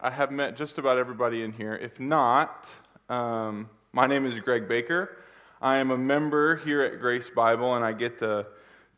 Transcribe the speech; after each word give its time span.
I 0.00 0.10
have 0.10 0.30
met 0.30 0.54
just 0.54 0.78
about 0.78 0.96
everybody 0.96 1.42
in 1.42 1.50
here. 1.50 1.74
If 1.74 1.98
not, 1.98 2.68
um, 3.08 3.68
my 3.92 4.06
name 4.06 4.26
is 4.26 4.38
Greg 4.38 4.68
Baker. 4.68 5.16
I 5.60 5.78
am 5.78 5.90
a 5.90 5.98
member 5.98 6.54
here 6.54 6.82
at 6.82 7.00
Grace 7.00 7.28
Bible, 7.30 7.74
and 7.74 7.84
I 7.84 7.90
get 7.90 8.20
to, 8.20 8.46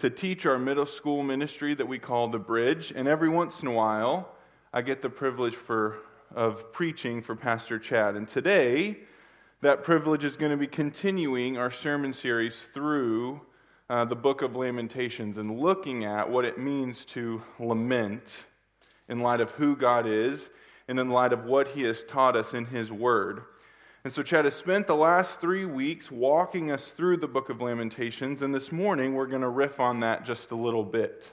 to 0.01 0.11
teach 0.11 0.45
our 0.45 0.59
middle 0.59 0.85
school 0.85 1.23
ministry 1.23 1.75
that 1.75 1.89
we 1.89 1.99
call 1.99 2.29
The 2.29 2.39
Bridge. 2.39 2.93
And 2.95 3.09
every 3.09 3.31
once 3.31 3.63
in 3.63 3.69
a 3.69 3.73
while, 3.73 4.29
I 4.75 4.83
get 4.83 5.01
the 5.01 5.09
privilege 5.09 5.55
for, 5.55 5.97
of 6.35 6.71
preaching 6.71 7.23
for 7.23 7.35
Pastor 7.35 7.79
Chad. 7.79 8.15
And 8.15 8.29
today, 8.29 8.99
that 9.63 9.83
privilege 9.83 10.25
is 10.25 10.37
going 10.37 10.53
to 10.53 10.59
be 10.59 10.67
continuing 10.67 11.57
our 11.57 11.71
sermon 11.71 12.13
series 12.13 12.69
through 12.75 13.41
uh, 13.89 14.05
the 14.05 14.17
book 14.17 14.43
of 14.43 14.55
Lamentations 14.55 15.39
and 15.39 15.61
looking 15.61 16.05
at 16.05 16.29
what 16.29 16.45
it 16.45 16.59
means 16.59 17.07
to 17.07 17.43
lament 17.59 18.45
in 19.09 19.21
light 19.21 19.41
of 19.41 19.51
who 19.53 19.75
God 19.75 20.07
is 20.07 20.51
and 20.91 20.99
in 20.99 21.09
light 21.09 21.33
of 21.33 21.45
what 21.45 21.69
he 21.69 21.83
has 21.83 22.03
taught 22.03 22.35
us 22.35 22.53
in 22.53 22.67
his 22.67 22.91
word. 22.91 23.45
And 24.03 24.13
so, 24.13 24.25
Chad 24.25 24.45
has 24.45 24.57
spent 24.57 24.89
the 24.89 24.97
last 24.97 25.41
three 25.41 25.65
weeks 25.65 26.11
walking 26.11 26.73
us 26.73 26.89
through 26.89 27.19
the 27.19 27.29
book 27.29 27.49
of 27.49 27.61
Lamentations, 27.61 28.43
and 28.43 28.53
this 28.53 28.73
morning 28.73 29.15
we're 29.15 29.29
going 29.29 29.43
to 29.43 29.49
riff 29.49 29.79
on 29.79 30.01
that 30.01 30.25
just 30.25 30.51
a 30.51 30.57
little 30.57 30.83
bit. 30.83 31.31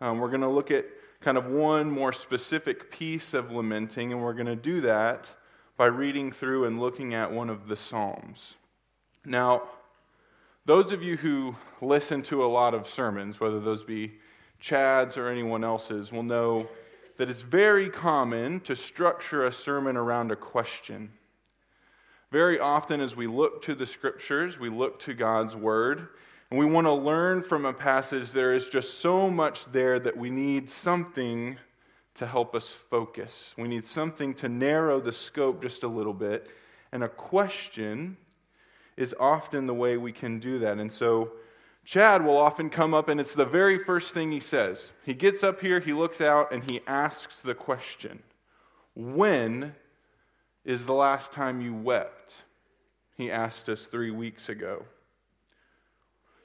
Um, 0.00 0.20
we're 0.20 0.28
going 0.28 0.42
to 0.42 0.48
look 0.48 0.70
at 0.70 0.86
kind 1.20 1.36
of 1.36 1.46
one 1.46 1.90
more 1.90 2.12
specific 2.12 2.92
piece 2.92 3.34
of 3.34 3.50
lamenting, 3.50 4.12
and 4.12 4.22
we're 4.22 4.34
going 4.34 4.46
to 4.46 4.54
do 4.54 4.80
that 4.82 5.28
by 5.76 5.86
reading 5.86 6.30
through 6.30 6.66
and 6.66 6.80
looking 6.80 7.12
at 7.12 7.32
one 7.32 7.50
of 7.50 7.66
the 7.66 7.76
Psalms. 7.76 8.54
Now, 9.24 9.62
those 10.64 10.92
of 10.92 11.02
you 11.02 11.16
who 11.16 11.56
listen 11.80 12.22
to 12.24 12.44
a 12.44 12.46
lot 12.46 12.72
of 12.72 12.86
sermons, 12.86 13.40
whether 13.40 13.58
those 13.58 13.82
be 13.82 14.12
Chad's 14.60 15.16
or 15.16 15.26
anyone 15.26 15.64
else's, 15.64 16.12
will 16.12 16.22
know 16.22 16.68
that 17.16 17.28
it's 17.28 17.42
very 17.42 17.90
common 17.90 18.60
to 18.60 18.76
structure 18.76 19.44
a 19.44 19.52
sermon 19.52 19.96
around 19.96 20.30
a 20.30 20.36
question. 20.36 21.12
Very 22.30 22.58
often, 22.58 23.00
as 23.00 23.14
we 23.14 23.26
look 23.26 23.62
to 23.62 23.74
the 23.74 23.86
scriptures, 23.86 24.58
we 24.58 24.70
look 24.70 25.00
to 25.00 25.14
God's 25.14 25.54
word, 25.54 26.08
and 26.50 26.58
we 26.58 26.66
want 26.66 26.86
to 26.86 26.92
learn 26.92 27.42
from 27.42 27.64
a 27.64 27.72
passage, 27.72 28.30
there 28.32 28.54
is 28.54 28.68
just 28.68 28.98
so 29.00 29.30
much 29.30 29.66
there 29.66 29.98
that 29.98 30.16
we 30.16 30.30
need 30.30 30.68
something 30.68 31.58
to 32.14 32.26
help 32.26 32.54
us 32.54 32.70
focus. 32.70 33.54
We 33.56 33.68
need 33.68 33.86
something 33.86 34.34
to 34.34 34.48
narrow 34.48 35.00
the 35.00 35.12
scope 35.12 35.62
just 35.62 35.82
a 35.82 35.88
little 35.88 36.12
bit. 36.12 36.50
And 36.92 37.02
a 37.02 37.08
question 37.08 38.16
is 38.96 39.14
often 39.18 39.66
the 39.66 39.74
way 39.74 39.96
we 39.96 40.12
can 40.12 40.38
do 40.38 40.58
that. 40.58 40.78
And 40.78 40.92
so, 40.92 41.32
Chad 41.84 42.24
will 42.24 42.36
often 42.36 42.70
come 42.70 42.94
up, 42.94 43.08
and 43.08 43.20
it's 43.20 43.34
the 43.34 43.44
very 43.44 43.78
first 43.78 44.12
thing 44.12 44.30
he 44.30 44.40
says. 44.40 44.92
He 45.04 45.14
gets 45.14 45.42
up 45.42 45.60
here, 45.60 45.80
he 45.80 45.92
looks 45.92 46.20
out, 46.20 46.52
and 46.52 46.70
he 46.70 46.80
asks 46.86 47.40
the 47.40 47.54
question 47.54 48.22
When 48.94 49.74
is 50.64 50.86
the 50.86 50.94
last 50.94 51.32
time 51.32 51.60
you 51.60 51.74
wept? 51.74 52.34
He 53.16 53.30
asked 53.30 53.68
us 53.68 53.84
three 53.84 54.10
weeks 54.10 54.48
ago. 54.48 54.84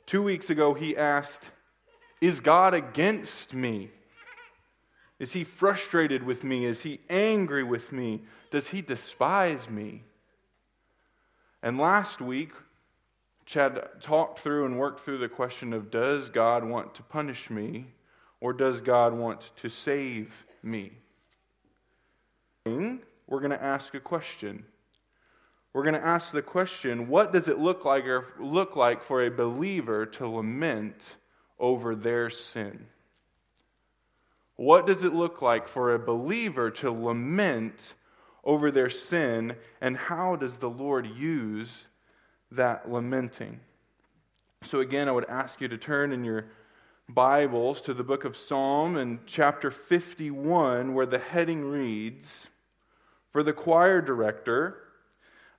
Two 0.06 0.24
weeks 0.24 0.50
ago, 0.50 0.74
he 0.74 0.98
asked, 0.98 1.52
Is 2.20 2.40
God 2.40 2.74
against 2.74 3.54
me? 3.54 3.92
Is 5.20 5.34
he 5.34 5.44
frustrated 5.44 6.24
with 6.24 6.44
me? 6.44 6.66
Is 6.66 6.82
he 6.82 7.00
angry 7.10 7.64
with 7.64 7.92
me? 7.92 8.24
Does 8.52 8.68
he 8.68 8.82
despise 8.82 9.70
me? 9.70 10.04
And 11.64 11.78
last 11.78 12.22
week, 12.22 12.52
Chad 13.48 13.82
talked 14.02 14.42
through 14.42 14.66
and 14.66 14.78
worked 14.78 15.00
through 15.00 15.20
the 15.20 15.30
question 15.30 15.72
of 15.72 15.90
does 15.90 16.30
God 16.30 16.66
want 16.66 16.94
to 16.96 17.04
punish 17.04 17.50
me 17.50 17.86
or 18.42 18.52
does 18.52 18.82
God 18.82 19.14
want 19.14 19.52
to 19.56 19.70
save 19.70 20.46
me? 20.62 20.92
We're 22.66 23.40
going 23.40 23.52
to 23.52 23.64
ask 23.64 23.94
a 23.94 24.02
question. 24.02 24.66
We're 25.72 25.84
going 25.84 25.96
to 25.96 26.06
ask 26.06 26.34
the 26.34 26.42
question 26.42 27.08
what 27.08 27.32
does 27.32 27.48
it 27.48 27.58
look 27.58 27.86
like, 27.86 28.06
or 28.06 28.28
look 28.38 28.76
like 28.76 29.02
for 29.02 29.24
a 29.24 29.32
believer 29.32 30.06
to 30.06 30.28
lament 30.28 31.00
over 31.58 31.96
their 31.96 32.30
sin? 32.30 32.88
What 34.58 34.86
does 34.86 35.04
it 35.04 35.14
look 35.14 35.42
like 35.42 35.70
for 35.70 35.94
a 35.94 36.00
believer 36.00 36.70
to 36.72 36.92
lament 36.92 37.94
over 38.44 38.72
their 38.72 38.90
sin, 38.90 39.56
and 39.80 39.96
how 39.96 40.36
does 40.36 40.58
the 40.58 40.70
Lord 40.70 41.08
use 41.08 41.86
that 42.52 42.92
lamenting. 42.92 43.60
So, 44.64 44.80
again, 44.80 45.08
I 45.08 45.12
would 45.12 45.30
ask 45.30 45.62
you 45.62 45.68
to 45.68 45.78
turn 45.78 46.12
in 46.12 46.24
your 46.24 46.46
Bibles 47.10 47.82
to 47.82 47.94
the 47.94 48.04
book 48.04 48.26
of 48.26 48.36
Psalm 48.36 48.98
and 48.98 49.20
chapter 49.26 49.72
51, 49.72 50.94
where 50.94 51.06
the 51.06 51.20
heading 51.20 51.64
reads 51.64 52.48
For 53.32 53.44
the 53.44 53.54
choir 53.54 54.02
director, 54.02 54.84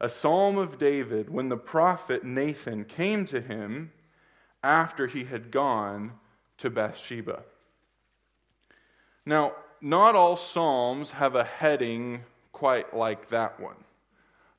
a 0.00 0.09
psalm 0.09 0.59
of 0.59 0.78
David 0.78 1.31
when 1.31 1.49
the 1.49 1.56
prophet 1.56 2.25
Nathan 2.25 2.84
came 2.84 3.25
to 3.26 3.41
him 3.41 3.93
after 4.62 5.06
he 5.06 5.25
had 5.25 5.50
gone 5.50 6.12
to 6.59 6.70
Bathsheba. 6.70 7.43
Now, 9.25 9.53
not 9.81 10.15
all 10.15 10.37
psalms 10.37 11.12
have 11.12 11.34
a 11.34 11.44
heading 11.44 12.25
quite 12.53 12.94
like 12.97 13.28
that 13.28 13.60
one. 13.60 13.76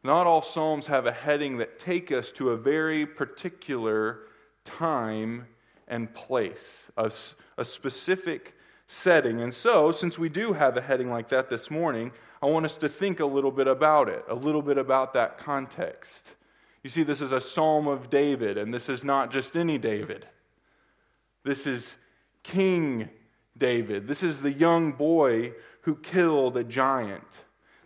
Not 0.04 0.28
all 0.28 0.42
Psalms 0.42 0.88
have 0.88 1.06
a 1.06 1.12
heading 1.12 1.58
that 1.58 1.80
take 1.80 2.12
us 2.12 2.32
to 2.34 2.52
a 2.52 2.58
very 2.58 3.06
particular 3.06 4.22
time 4.64 5.46
and 5.88 6.14
place, 6.14 6.86
a, 6.96 7.12
a 7.58 7.66
specific 7.66 8.56
setting. 8.88 9.42
And 9.42 9.54
so, 9.54 9.92
since 9.92 10.18
we 10.18 10.30
do 10.30 10.54
have 10.54 10.78
a 10.78 10.82
heading 10.82 11.10
like 11.10 11.30
that 11.30 11.50
this 11.50 11.70
morning, 11.70 12.12
I 12.42 12.46
want 12.46 12.66
us 12.66 12.78
to 12.78 12.90
think 12.90 13.20
a 13.20 13.26
little 13.26 13.52
bit 13.52 13.68
about 13.68 14.08
it, 14.08 14.24
a 14.30 14.36
little 14.36 14.62
bit 14.62 14.78
about 14.78 15.14
that 15.14 15.38
context. 15.38 16.34
You 16.84 16.90
see, 16.90 17.04
this 17.04 17.20
is 17.20 17.34
a 17.34 17.42
psalm 17.42 17.88
of 17.88 18.10
David, 18.10 18.58
and 18.58 18.74
this 18.74 18.88
is 18.88 19.04
not 19.04 19.31
just 19.31 19.58
any 19.58 19.78
David. 19.78 20.26
This 21.44 21.68
is 21.68 21.94
King 22.44 23.10
David. 23.58 24.08
This 24.08 24.24
is 24.24 24.42
the 24.42 24.54
young 24.54 24.94
boy 24.94 25.54
who 25.81 25.96
killed 25.96 26.56
a 26.56 26.64
giant. 26.64 27.28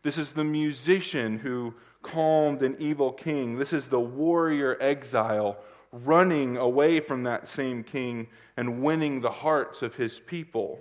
This 0.03 0.17
is 0.17 0.33
the 0.33 0.43
musician 0.43 1.39
who 1.39 1.73
calmed 2.03 2.61
an 2.61 2.75
evil 2.79 3.11
king. 3.11 3.57
This 3.57 3.73
is 3.73 3.87
the 3.87 3.99
warrior 3.99 4.77
exile 4.79 5.57
running 5.91 6.57
away 6.57 6.99
from 6.99 7.23
that 7.23 7.47
same 7.47 7.83
king 7.83 8.27
and 8.57 8.83
winning 8.83 9.21
the 9.21 9.31
hearts 9.31 9.81
of 9.81 9.95
his 9.95 10.19
people. 10.19 10.79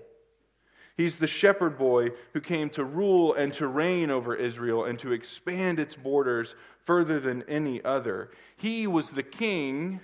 He's 0.97 1.19
the 1.19 1.27
shepherd 1.27 1.79
boy 1.79 2.11
who 2.33 2.41
came 2.41 2.69
to 2.71 2.85
rule 2.85 3.35
and 3.35 3.53
to 3.55 3.67
reign 3.67 4.11
over 4.11 4.35
Israel 4.35 4.85
and 4.85 4.99
to 4.99 5.13
expand 5.13 5.79
its 5.79 5.97
borders 5.97 6.55
further 6.85 7.19
than 7.19 7.43
any 7.49 7.83
other. 7.83 8.31
He 8.57 8.87
was 8.87 9.11
the 9.11 9.23
king 9.23 10.01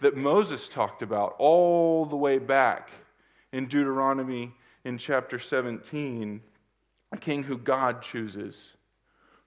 that 0.00 0.16
Moses 0.16 0.68
talked 0.68 1.02
about 1.02 1.34
all 1.38 2.04
the 2.04 2.16
way 2.16 2.38
back 2.38 2.90
in 3.52 3.66
Deuteronomy 3.66 4.52
in 4.84 4.98
chapter 4.98 5.38
17, 5.38 6.40
a 7.12 7.16
king 7.16 7.42
who 7.44 7.56
God 7.56 8.02
chooses 8.02 8.72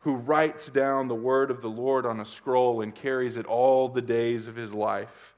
who 0.05 0.15
writes 0.15 0.69
down 0.69 1.07
the 1.07 1.15
word 1.15 1.49
of 1.49 1.63
the 1.63 1.67
Lord 1.67 2.05
on 2.05 2.19
a 2.19 2.25
scroll 2.25 2.81
and 2.81 2.93
carries 2.93 3.37
it 3.37 3.47
all 3.47 3.89
the 3.89 4.03
days 4.03 4.45
of 4.45 4.55
his 4.55 4.71
life, 4.71 5.33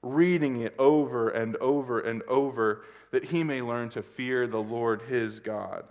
reading 0.00 0.60
it 0.60 0.76
over 0.78 1.28
and 1.28 1.56
over 1.56 1.98
and 1.98 2.22
over, 2.28 2.84
that 3.10 3.24
he 3.24 3.42
may 3.42 3.60
learn 3.60 3.88
to 3.88 4.02
fear 4.02 4.46
the 4.46 4.62
Lord 4.62 5.02
his 5.02 5.40
God. 5.40 5.86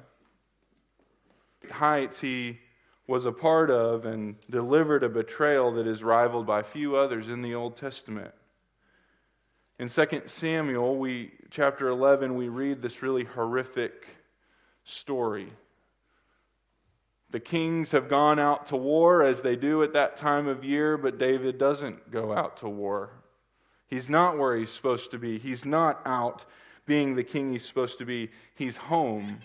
Heights 1.69 2.21
he 2.21 2.59
was 3.05 3.25
a 3.25 3.33
part 3.33 3.69
of 3.69 4.05
and 4.05 4.37
delivered 4.49 5.03
a 5.03 5.09
betrayal 5.09 5.73
that 5.73 5.85
is 5.85 6.01
rivaled 6.01 6.47
by 6.47 6.63
few 6.63 6.95
others 6.95 7.27
in 7.27 7.41
the 7.41 7.53
Old 7.53 7.75
Testament. 7.75 8.33
In 9.77 9.89
2 9.89 10.21
Samuel, 10.27 10.97
we, 10.97 11.33
chapter 11.49 11.89
11, 11.89 12.33
we 12.35 12.47
read 12.47 12.81
this 12.81 13.03
really 13.03 13.25
horrific 13.25 14.07
story 14.85 15.51
the 17.35 17.39
kings 17.41 17.91
have 17.91 18.07
gone 18.07 18.39
out 18.39 18.67
to 18.67 18.77
war 18.77 19.21
as 19.21 19.41
they 19.41 19.57
do 19.57 19.83
at 19.83 19.91
that 19.91 20.15
time 20.15 20.47
of 20.47 20.63
year, 20.63 20.97
but 20.97 21.17
David 21.17 21.57
doesn't 21.57 22.09
go 22.09 22.31
out 22.31 22.55
to 22.55 22.69
war. 22.69 23.09
He's 23.87 24.09
not 24.09 24.37
where 24.37 24.55
he's 24.55 24.69
supposed 24.69 25.11
to 25.11 25.17
be. 25.17 25.37
He's 25.37 25.65
not 25.65 25.99
out 26.05 26.45
being 26.85 27.13
the 27.13 27.25
king 27.25 27.51
he's 27.51 27.65
supposed 27.65 27.97
to 27.97 28.05
be. 28.05 28.29
He's 28.55 28.77
home. 28.77 29.41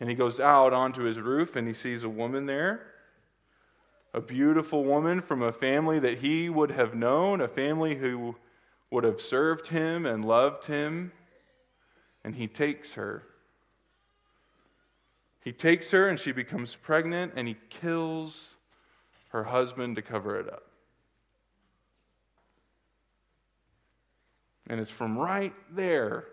And 0.00 0.10
he 0.10 0.14
goes 0.14 0.38
out 0.38 0.74
onto 0.74 1.04
his 1.04 1.18
roof 1.18 1.56
and 1.56 1.66
he 1.66 1.72
sees 1.72 2.04
a 2.04 2.10
woman 2.10 2.44
there. 2.44 2.82
A 4.12 4.20
beautiful 4.20 4.84
woman 4.84 5.22
from 5.22 5.40
a 5.40 5.50
family 5.50 5.98
that 5.98 6.18
he 6.18 6.50
would 6.50 6.72
have 6.72 6.94
known, 6.94 7.40
a 7.40 7.48
family 7.48 7.94
who 7.94 8.36
would 8.90 9.04
have 9.04 9.18
served 9.18 9.68
him 9.68 10.04
and 10.04 10.26
loved 10.26 10.66
him. 10.66 11.12
And 12.22 12.34
he 12.34 12.48
takes 12.48 12.92
her. 12.92 13.22
He 15.44 15.52
takes 15.52 15.90
her 15.90 16.08
and 16.08 16.18
she 16.18 16.32
becomes 16.32 16.76
pregnant 16.76 17.32
and 17.36 17.48
he 17.48 17.56
kills 17.68 18.54
her 19.30 19.44
husband 19.44 19.96
to 19.96 20.02
cover 20.02 20.38
it 20.38 20.48
up. 20.48 20.64
And 24.68 24.80
it's 24.80 24.90
from 24.90 25.18
right 25.18 25.54
there 25.74 26.26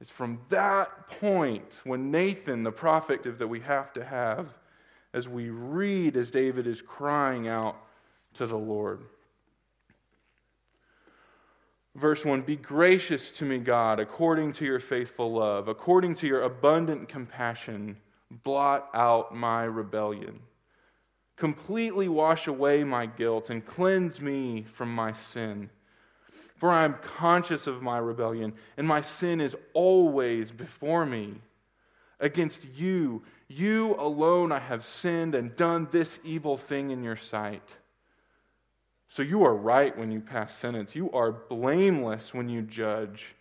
It's 0.00 0.10
from 0.10 0.40
that 0.50 1.08
point 1.08 1.80
when 1.84 2.10
Nathan, 2.10 2.62
the 2.62 2.72
prophet 2.72 3.22
that 3.38 3.48
we 3.48 3.60
have 3.60 3.92
to 3.94 4.04
have, 4.04 4.48
as 5.14 5.28
we 5.28 5.48
read 5.48 6.16
as 6.16 6.30
David 6.30 6.66
is 6.66 6.82
crying 6.82 7.48
out 7.48 7.76
to 8.34 8.46
the 8.46 8.58
Lord. 8.58 9.04
Verse 11.94 12.24
1 12.24 12.42
Be 12.42 12.56
gracious 12.56 13.30
to 13.32 13.44
me, 13.44 13.58
God, 13.58 14.00
according 14.00 14.52
to 14.54 14.64
your 14.64 14.80
faithful 14.80 15.32
love, 15.32 15.68
according 15.68 16.16
to 16.16 16.26
your 16.26 16.42
abundant 16.42 17.08
compassion, 17.08 17.96
blot 18.30 18.88
out 18.94 19.34
my 19.34 19.64
rebellion. 19.64 20.40
Completely 21.36 22.08
wash 22.08 22.46
away 22.46 22.84
my 22.84 23.06
guilt 23.06 23.50
and 23.50 23.64
cleanse 23.64 24.20
me 24.20 24.64
from 24.72 24.94
my 24.94 25.12
sin. 25.12 25.70
For 26.56 26.70
I 26.70 26.84
am 26.84 26.98
conscious 27.02 27.66
of 27.66 27.82
my 27.82 27.98
rebellion, 27.98 28.54
and 28.76 28.86
my 28.86 29.02
sin 29.02 29.40
is 29.40 29.56
always 29.72 30.50
before 30.50 31.04
me. 31.04 31.34
Against 32.20 32.64
you, 32.76 33.22
you 33.48 33.96
alone 33.96 34.52
I 34.52 34.60
have 34.60 34.84
sinned 34.84 35.34
and 35.34 35.54
done 35.56 35.88
this 35.90 36.20
evil 36.24 36.56
thing 36.56 36.90
in 36.90 37.02
your 37.02 37.16
sight. 37.16 37.68
So 39.08 39.22
you 39.22 39.44
are 39.44 39.54
right 39.54 39.96
when 39.96 40.10
you 40.10 40.20
pass 40.20 40.56
sentence. 40.56 40.96
You 40.96 41.10
are 41.12 41.30
blameless 41.30 42.34
when 42.34 42.48
you 42.48 42.62
judge. 42.62 43.34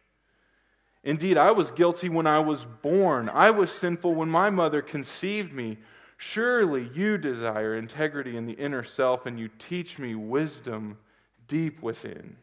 Indeed, 1.04 1.38
I 1.38 1.51
was 1.51 1.71
guilty 1.71 2.10
when 2.10 2.27
I 2.27 2.39
was 2.39 2.65
born. 2.65 3.27
I 3.27 3.51
was 3.51 3.71
sinful 3.71 4.13
when 4.13 4.30
my 4.30 4.50
mother 4.50 4.81
conceived 4.81 5.51
me. 5.51 5.77
Surely 6.18 6.89
you 6.94 7.18
desire 7.18 7.75
integrity 7.75 8.38
in 8.38 8.45
the 8.45 8.54
inner 8.54 8.83
self, 8.83 9.25
and 9.25 9.38
you 9.38 9.50
teach 9.60 10.00
me 10.00 10.15
wisdom 10.15 10.98
deep 11.48 11.81
within. 11.81 12.38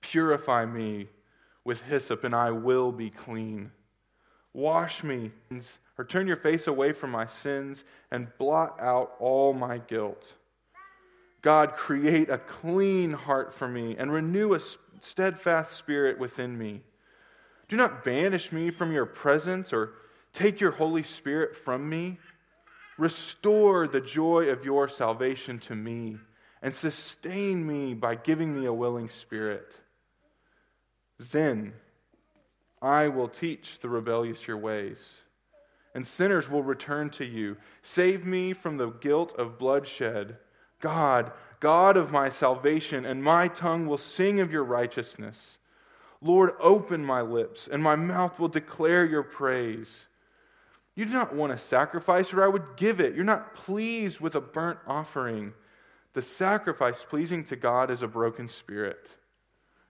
Purify 0.00 0.64
me 0.64 1.08
with 1.64 1.82
hyssop, 1.82 2.24
and 2.24 2.34
I 2.34 2.50
will 2.50 2.90
be 2.90 3.10
clean. 3.10 3.70
Wash 4.54 5.04
me, 5.04 5.30
or 5.98 6.04
turn 6.04 6.26
your 6.26 6.36
face 6.36 6.66
away 6.66 6.92
from 6.92 7.10
my 7.10 7.26
sins, 7.26 7.84
and 8.10 8.32
blot 8.38 8.80
out 8.80 9.12
all 9.18 9.52
my 9.52 9.78
guilt. 9.78 10.32
God, 11.42 11.74
create 11.74 12.30
a 12.30 12.38
clean 12.38 13.12
heart 13.12 13.52
for 13.52 13.68
me, 13.68 13.96
and 13.98 14.12
renew 14.12 14.54
a 14.54 14.60
steadfast 15.00 15.72
spirit 15.72 16.18
within 16.18 16.56
me. 16.56 16.82
Do 17.68 17.76
not 17.76 18.04
banish 18.04 18.52
me 18.52 18.70
from 18.70 18.92
your 18.92 19.06
presence 19.06 19.72
or 19.72 19.94
Take 20.32 20.60
your 20.60 20.70
Holy 20.70 21.02
Spirit 21.02 21.56
from 21.56 21.88
me. 21.88 22.18
Restore 22.98 23.86
the 23.86 24.00
joy 24.00 24.48
of 24.48 24.64
your 24.64 24.88
salvation 24.88 25.58
to 25.60 25.74
me 25.74 26.18
and 26.62 26.74
sustain 26.74 27.66
me 27.66 27.94
by 27.94 28.14
giving 28.14 28.58
me 28.58 28.66
a 28.66 28.72
willing 28.72 29.08
spirit. 29.08 29.72
Then 31.30 31.74
I 32.80 33.08
will 33.08 33.28
teach 33.28 33.78
the 33.78 33.88
rebellious 33.88 34.46
your 34.46 34.56
ways, 34.56 35.20
and 35.94 36.06
sinners 36.06 36.48
will 36.48 36.62
return 36.62 37.10
to 37.10 37.24
you. 37.24 37.56
Save 37.82 38.24
me 38.24 38.52
from 38.52 38.76
the 38.76 38.90
guilt 38.90 39.34
of 39.38 39.58
bloodshed. 39.58 40.36
God, 40.82 41.32
God 41.60 41.96
of 41.96 42.10
my 42.10 42.28
salvation, 42.28 43.06
and 43.06 43.24
my 43.24 43.48
tongue 43.48 43.86
will 43.86 43.96
sing 43.96 44.40
of 44.40 44.52
your 44.52 44.64
righteousness. 44.64 45.56
Lord, 46.20 46.50
open 46.60 47.04
my 47.04 47.22
lips, 47.22 47.66
and 47.66 47.82
my 47.82 47.96
mouth 47.96 48.38
will 48.38 48.48
declare 48.48 49.06
your 49.06 49.22
praise. 49.22 50.04
You 50.94 51.06
do 51.06 51.12
not 51.12 51.34
want 51.34 51.52
a 51.52 51.58
sacrifice, 51.58 52.34
or 52.34 52.44
I 52.44 52.48
would 52.48 52.76
give 52.76 53.00
it. 53.00 53.14
You're 53.14 53.24
not 53.24 53.54
pleased 53.54 54.20
with 54.20 54.34
a 54.34 54.40
burnt 54.40 54.78
offering. 54.86 55.54
The 56.12 56.22
sacrifice 56.22 57.06
pleasing 57.08 57.44
to 57.44 57.56
God 57.56 57.90
is 57.90 58.02
a 58.02 58.08
broken 58.08 58.46
spirit. 58.46 59.08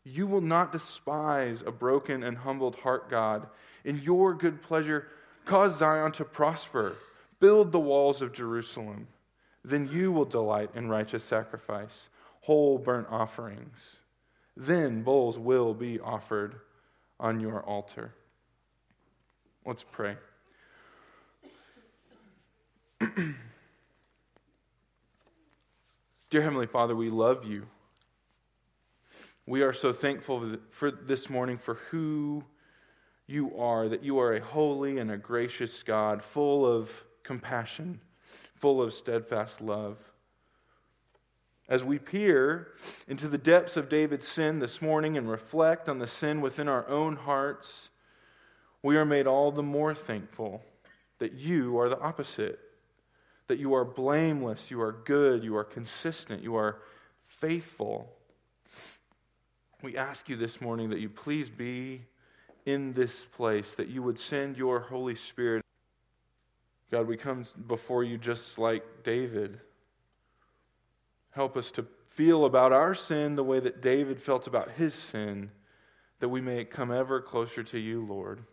You 0.05 0.27
will 0.27 0.41
not 0.41 0.73
despise 0.73 1.63
a 1.67 1.73
broken 1.73 2.23
and 2.23 2.37
humbled 2.37 2.77
heart, 2.77 3.11
God. 3.11 3.47
In 3.85 4.01
your 4.01 4.35
good 4.35 4.63
pleasure, 4.63 5.09
cause 5.45 5.79
Zion 5.79 6.13
to 6.13 6.25
prosper. 6.25 6.97
Build 7.41 7.73
the 7.73 7.81
walls 7.81 8.23
of 8.23 8.33
Jerusalem. 8.33 9.09
Then 9.65 9.89
you 9.93 10.11
will 10.11 10.25
delight 10.25 10.71
in 10.75 10.89
righteous 10.89 11.23
sacrifice, 11.23 12.09
whole 12.41 12.79
burnt 12.79 13.07
offerings. 13.11 13.97
Then 14.57 15.03
bulls 15.03 15.39
will 15.39 15.73
be 15.75 16.01
offered 16.01 16.57
on 17.21 17.39
your 17.41 17.63
altar. 17.63 18.13
Let's 19.65 19.85
pray. 19.85 20.17
Dear 26.31 26.43
Heavenly 26.43 26.67
Father, 26.67 26.97
we 26.97 27.11
love 27.11 27.45
you. 27.45 27.67
We 29.47 29.63
are 29.63 29.73
so 29.73 29.93
thankful 29.93 30.57
for 30.71 30.91
this 30.91 31.29
morning 31.29 31.59
for 31.59 31.75
who 31.91 32.45
you 33.27 33.57
are, 33.59 33.89
that 33.89 34.03
you 34.03 34.19
are 34.19 34.35
a 34.35 34.41
holy 34.41 34.99
and 34.99 35.11
a 35.11 35.17
gracious 35.17 35.83
God, 35.83 36.23
full 36.23 36.67
of 36.67 36.91
compassion, 37.23 38.01
full 38.63 38.81
of 38.81 38.95
steadfast 38.95 39.61
love. 39.61 39.99
As 41.69 41.85
we 41.85 41.99
peer 41.99 42.69
into 43.07 43.29
the 43.29 43.37
depths 43.37 43.77
of 43.77 43.91
David's 43.91 44.27
sin 44.27 44.59
this 44.59 44.81
morning 44.81 45.19
and 45.19 45.31
reflect 45.31 45.89
on 45.89 45.99
the 45.99 46.07
sin 46.07 46.41
within 46.41 46.69
our 46.69 46.89
own 46.89 47.17
hearts, 47.17 47.91
we 48.83 48.97
are 48.97 49.05
made 49.05 49.27
all 49.27 49.53
the 49.53 49.63
more 49.63 49.95
thankful 49.95 50.63
that 51.19 51.35
you 51.35 51.79
are 51.79 51.91
the 51.91 52.01
opposite 52.01 52.59
that 53.49 53.59
you 53.59 53.75
are 53.75 53.85
blameless, 53.85 54.71
you 54.71 54.81
are 54.81 54.93
good, 54.93 55.45
you 55.45 55.57
are 55.57 55.65
consistent, 55.65 56.43
you 56.43 56.57
are 56.57 56.79
faithful. 57.27 58.11
We 59.83 59.97
ask 59.99 60.29
you 60.31 60.37
this 60.37 60.59
morning 60.59 60.89
that 60.89 61.01
you 61.01 61.11
please 61.11 61.51
be 61.51 62.07
in 62.65 62.95
this 62.95 63.27
place, 63.27 63.75
that 63.75 63.89
you 63.89 64.03
would 64.03 64.19
send 64.19 64.57
your 64.57 64.81
Holy 64.81 65.17
Spirit. 65.17 65.62
God, 66.93 67.09
we 67.09 67.17
come 67.17 67.47
before 67.67 68.05
you 68.05 68.19
just 68.19 68.59
like 68.59 68.85
David. 69.03 69.59
Help 71.31 71.57
us 71.57 71.71
to 71.71 71.87
feel 72.11 72.45
about 72.45 72.71
our 72.71 72.95
sin 72.95 73.35
the 73.35 73.43
way 73.43 73.61
that 73.61 73.81
David 73.81 74.21
felt 74.21 74.47
about 74.47 74.73
his 74.73 74.93
sin, 74.93 75.51
that 76.21 76.29
we 76.29 76.43
may 76.43 76.67
come 76.67 76.93
ever 76.93 77.23
closer 77.23 77.63
to 77.63 77.79
you, 77.79 78.05
Lord. 78.05 78.45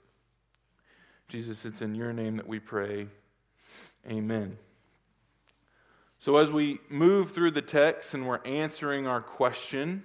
Jesus, 1.28 1.66
it's 1.66 1.82
in 1.82 1.96
your 1.96 2.14
name 2.14 2.38
that 2.38 2.48
we 2.48 2.60
pray. 2.60 3.08
Amen. 4.10 4.58
So, 6.18 6.38
as 6.38 6.50
we 6.50 6.80
move 6.88 7.32
through 7.32 7.52
the 7.52 7.62
text 7.62 8.14
and 8.14 8.26
we're 8.26 8.44
answering 8.46 9.06
our 9.06 9.22
question, 9.22 10.04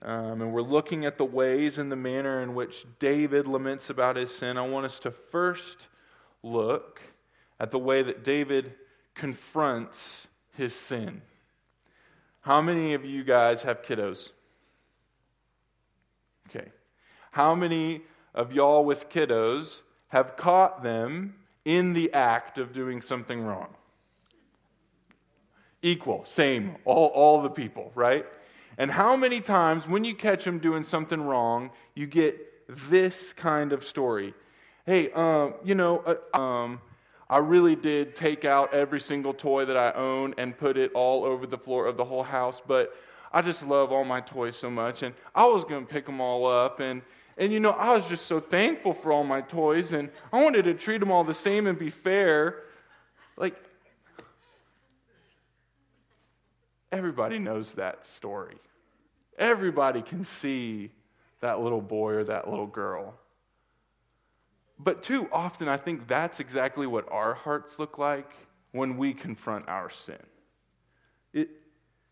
um, 0.00 0.40
and 0.40 0.54
we're 0.54 0.62
looking 0.62 1.04
at 1.04 1.18
the 1.18 1.26
ways 1.26 1.76
and 1.76 1.92
the 1.92 1.96
manner 1.96 2.42
in 2.42 2.54
which 2.54 2.86
David 2.98 3.46
laments 3.46 3.90
about 3.90 4.16
his 4.16 4.34
sin, 4.34 4.56
I 4.56 4.66
want 4.66 4.86
us 4.86 4.98
to 5.00 5.10
first 5.10 5.88
look 6.42 7.02
at 7.60 7.70
the 7.70 7.78
way 7.78 8.02
that 8.02 8.24
David 8.24 8.74
confronts 9.14 10.26
his 10.56 10.74
sin. 10.74 11.22
How 12.40 12.62
many 12.62 12.94
of 12.94 13.04
you 13.04 13.24
guys 13.24 13.62
have 13.62 13.82
kiddos? 13.82 14.30
Okay. 16.48 16.70
How 17.32 17.54
many 17.54 18.02
of 18.34 18.52
y'all 18.52 18.84
with 18.84 19.10
kiddos 19.10 19.82
have 20.08 20.36
caught 20.36 20.82
them 20.82 21.34
in 21.64 21.92
the 21.92 22.12
act 22.14 22.58
of 22.58 22.72
doing 22.72 23.02
something 23.02 23.42
wrong? 23.42 23.68
Equal, 25.82 26.24
same, 26.24 26.76
all, 26.84 27.08
all 27.08 27.42
the 27.42 27.50
people, 27.50 27.92
right? 27.94 28.24
And 28.78 28.90
how 28.90 29.16
many 29.16 29.40
times 29.40 29.86
when 29.86 30.04
you 30.04 30.14
catch 30.14 30.44
them 30.44 30.58
doing 30.58 30.84
something 30.84 31.20
wrong, 31.20 31.70
you 31.94 32.06
get 32.06 32.36
this 32.88 33.32
kind 33.32 33.72
of 33.72 33.84
story? 33.84 34.34
Hey, 34.86 35.10
um, 35.12 35.54
you 35.64 35.74
know, 35.74 35.98
uh, 36.34 36.38
um, 36.38 36.80
I 37.30 37.38
really 37.38 37.76
did 37.76 38.14
take 38.14 38.44
out 38.44 38.72
every 38.72 39.00
single 39.00 39.34
toy 39.34 39.66
that 39.66 39.76
I 39.76 39.92
own 39.92 40.34
and 40.38 40.56
put 40.56 40.76
it 40.76 40.92
all 40.94 41.24
over 41.24 41.46
the 41.46 41.58
floor 41.58 41.86
of 41.86 41.96
the 41.96 42.04
whole 42.04 42.22
house, 42.22 42.62
but 42.66 42.94
I 43.30 43.42
just 43.42 43.62
love 43.62 43.92
all 43.92 44.04
my 44.04 44.20
toys 44.20 44.56
so 44.56 44.70
much, 44.70 45.02
and 45.02 45.14
I 45.34 45.44
was 45.46 45.64
going 45.64 45.86
to 45.86 45.92
pick 45.92 46.06
them 46.06 46.20
all 46.20 46.46
up, 46.46 46.80
and 46.80 47.02
and 47.36 47.52
you 47.52 47.60
know, 47.60 47.70
I 47.70 47.94
was 47.94 48.08
just 48.08 48.26
so 48.26 48.40
thankful 48.40 48.92
for 48.92 49.12
all 49.12 49.22
my 49.22 49.42
toys, 49.42 49.92
and 49.92 50.10
I 50.32 50.42
wanted 50.42 50.64
to 50.64 50.74
treat 50.74 50.98
them 50.98 51.12
all 51.12 51.22
the 51.22 51.34
same 51.34 51.68
and 51.68 51.78
be 51.78 51.90
fair. 51.90 52.64
Like, 53.36 53.54
Everybody 56.90 57.38
knows 57.38 57.74
that 57.74 58.06
story. 58.06 58.56
Everybody 59.38 60.02
can 60.02 60.24
see 60.24 60.90
that 61.40 61.60
little 61.60 61.82
boy 61.82 62.14
or 62.14 62.24
that 62.24 62.48
little 62.48 62.66
girl. 62.66 63.14
But 64.78 65.02
too 65.02 65.28
often, 65.32 65.68
I 65.68 65.76
think 65.76 66.06
that's 66.06 66.40
exactly 66.40 66.86
what 66.86 67.10
our 67.10 67.34
hearts 67.34 67.78
look 67.78 67.98
like 67.98 68.30
when 68.72 68.96
we 68.96 69.12
confront 69.12 69.68
our 69.68 69.90
sin. 69.90 70.22
It, 71.32 71.50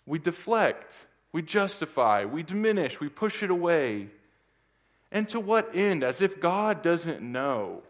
we 0.05 0.19
deflect, 0.19 0.95
we 1.33 1.43
justify, 1.43 2.25
we 2.25 2.43
diminish, 2.43 3.01
we 3.01 3.09
push 3.09 3.43
it 3.43 3.51
away. 3.51 4.09
And 5.13 5.29
to 5.29 5.39
what 5.39 5.75
end? 5.75 6.03
As 6.03 6.21
if 6.21 6.41
God 6.41 6.83
doesn't 6.83 7.23
know. 7.23 7.83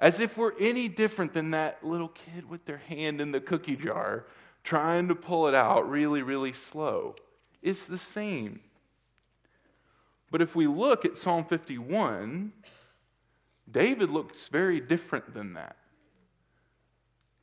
As 0.00 0.20
if 0.20 0.36
we're 0.36 0.56
any 0.60 0.88
different 0.88 1.32
than 1.32 1.50
that 1.50 1.84
little 1.84 2.08
kid 2.08 2.48
with 2.48 2.64
their 2.66 2.78
hand 2.78 3.20
in 3.20 3.32
the 3.32 3.40
cookie 3.40 3.76
jar 3.76 4.26
trying 4.62 5.08
to 5.08 5.14
pull 5.14 5.46
it 5.46 5.54
out 5.54 5.88
really, 5.88 6.22
really 6.22 6.52
slow. 6.52 7.14
It's 7.62 7.84
the 7.84 7.98
same. 7.98 8.60
But 10.30 10.42
if 10.42 10.56
we 10.56 10.66
look 10.66 11.04
at 11.04 11.16
Psalm 11.16 11.44
51, 11.44 12.52
David 13.70 14.10
looks 14.10 14.48
very 14.48 14.80
different 14.80 15.34
than 15.34 15.54
that. 15.54 15.76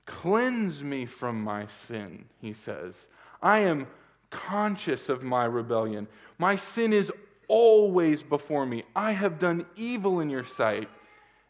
Cleanse 0.06 0.84
me 0.84 1.06
from 1.06 1.42
my 1.42 1.68
sin, 1.88 2.26
he 2.40 2.54
says. 2.54 2.94
I 3.42 3.60
am 3.60 3.88
conscious 4.30 5.10
of 5.10 5.24
my 5.24 5.46
rebellion. 5.46 6.08
My 6.38 6.56
sin 6.56 6.94
is 6.94 7.12
always 7.48 8.24
before 8.24 8.66
me. 8.66 8.84
I 8.96 9.12
have 9.12 9.40
done 9.40 9.66
evil 9.76 10.20
in 10.20 10.30
your 10.30 10.46
sight. 10.46 10.90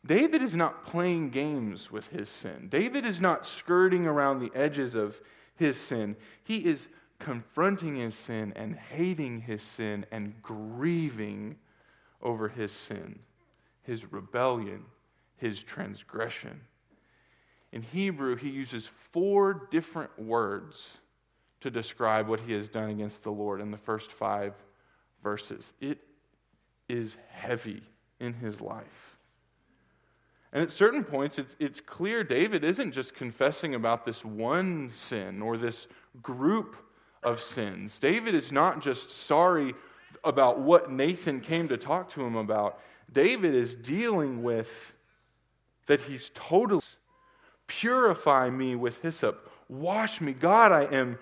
David 0.06 0.42
is 0.42 0.56
not 0.56 0.84
playing 0.84 1.30
games 1.30 1.92
with 1.92 2.08
his 2.08 2.28
sin. 2.28 2.68
David 2.70 3.06
is 3.06 3.22
not 3.22 3.46
skirting 3.46 4.08
around 4.08 4.40
the 4.40 4.52
edges 4.56 4.96
of 4.96 5.22
his 5.56 5.78
sin. 5.78 6.16
He 6.44 6.58
is 6.66 6.88
confronting 7.20 7.98
his 7.98 8.16
sin 8.16 8.52
and 8.56 8.76
hating 8.76 9.42
his 9.42 9.62
sin 9.62 10.06
and 10.12 10.34
grieving 10.42 11.56
over 12.22 12.50
his 12.50 12.72
sin, 12.72 13.20
his 13.84 14.12
rebellion, 14.12 14.86
his 15.38 15.64
transgression. 15.64 16.62
In 17.72 17.82
Hebrew, 17.82 18.36
he 18.36 18.50
uses 18.50 18.90
four 19.12 19.68
different 19.72 20.20
words 20.20 20.98
to 21.62 21.72
describe 21.72 22.28
what 22.28 22.42
he 22.42 22.54
has 22.54 22.68
done 22.68 22.90
against 22.90 23.24
the 23.24 23.32
Lord 23.32 23.62
in 23.62 23.72
the 23.72 23.78
first 23.78 24.12
five 24.12 24.54
verses. 25.24 25.72
It 25.80 26.00
is 26.90 27.16
heavy 27.30 27.82
in 28.20 28.34
his 28.34 28.60
life. 28.60 29.18
And 30.54 30.62
at 30.62 30.72
certain 30.72 31.04
points, 31.04 31.40
it's, 31.40 31.56
it's 31.60 31.80
clear 31.80 32.24
David 32.24 32.64
isn't 32.64 32.92
just 32.92 33.16
confessing 33.16 33.74
about 33.74 34.06
this 34.06 34.26
one 34.26 34.92
sin 34.94 35.42
or 35.42 35.56
this 35.56 35.88
group 36.22 36.76
of 37.24 37.40
sins. 37.40 38.00
David 38.00 38.36
is 38.36 38.52
not 38.52 38.82
just 38.82 39.12
sorry 39.12 39.74
about 40.24 40.60
what 40.60 40.92
Nathan 40.92 41.40
came 41.40 41.70
to 41.70 41.78
talk 41.78 42.10
to 42.12 42.22
him 42.22 42.36
about. 42.36 42.80
David 43.12 43.54
is 43.54 43.76
dealing 43.76 44.44
with 44.44 44.96
that 45.88 46.02
he's 46.02 46.32
totally 46.34 46.82
purify 47.68 48.50
me 48.50 48.76
with 48.76 49.02
hyssop, 49.02 49.50
wash 49.70 50.22
me. 50.22 50.34
God, 50.34 50.72
I 50.72 50.84
am 50.86 51.18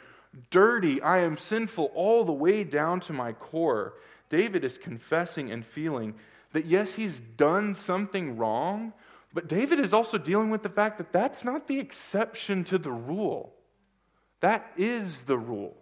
dirty, 0.49 1.01
I 1.01 1.19
am 1.19 1.37
sinful 1.37 1.91
all 1.95 2.23
the 2.23 2.31
way 2.31 2.63
down 2.63 2.99
to 3.01 3.13
my 3.13 3.33
core. 3.33 3.93
David 4.29 4.63
is 4.63 4.77
confessing 4.77 5.51
and 5.51 5.65
feeling 5.65 6.15
that 6.53 6.65
yes, 6.65 6.93
he's 6.93 7.19
done 7.19 7.75
something 7.75 8.37
wrong, 8.37 8.93
but 9.33 9.47
David 9.47 9.79
is 9.79 9.93
also 9.93 10.17
dealing 10.17 10.49
with 10.49 10.63
the 10.63 10.69
fact 10.69 10.97
that 10.97 11.11
that's 11.11 11.43
not 11.43 11.67
the 11.67 11.79
exception 11.79 12.63
to 12.65 12.77
the 12.77 12.91
rule. 12.91 13.53
That 14.39 14.71
is 14.77 15.21
the 15.21 15.37
rule. 15.37 15.77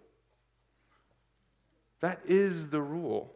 That 2.01 2.21
is 2.25 2.69
the 2.69 2.81
rule. 2.81 3.33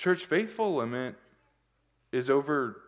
Church 0.00 0.24
faithful 0.24 0.76
limit 0.76 1.14
is 2.10 2.30
over 2.30 2.80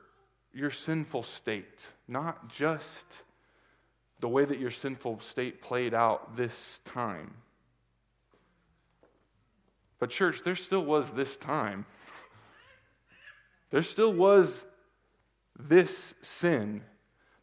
your 0.54 0.70
sinful 0.70 1.24
state, 1.24 1.86
not 2.08 2.48
just 2.48 3.06
the 4.20 4.28
way 4.28 4.46
that 4.46 4.58
your 4.58 4.70
sinful 4.70 5.20
state 5.20 5.60
played 5.60 5.92
out 5.92 6.38
this 6.38 6.80
time. 6.86 7.34
But, 9.98 10.08
church, 10.08 10.40
there 10.42 10.56
still 10.56 10.86
was 10.86 11.10
this 11.10 11.36
time. 11.36 11.84
There 13.68 13.82
still 13.82 14.14
was 14.14 14.64
this 15.58 16.14
sin. 16.22 16.80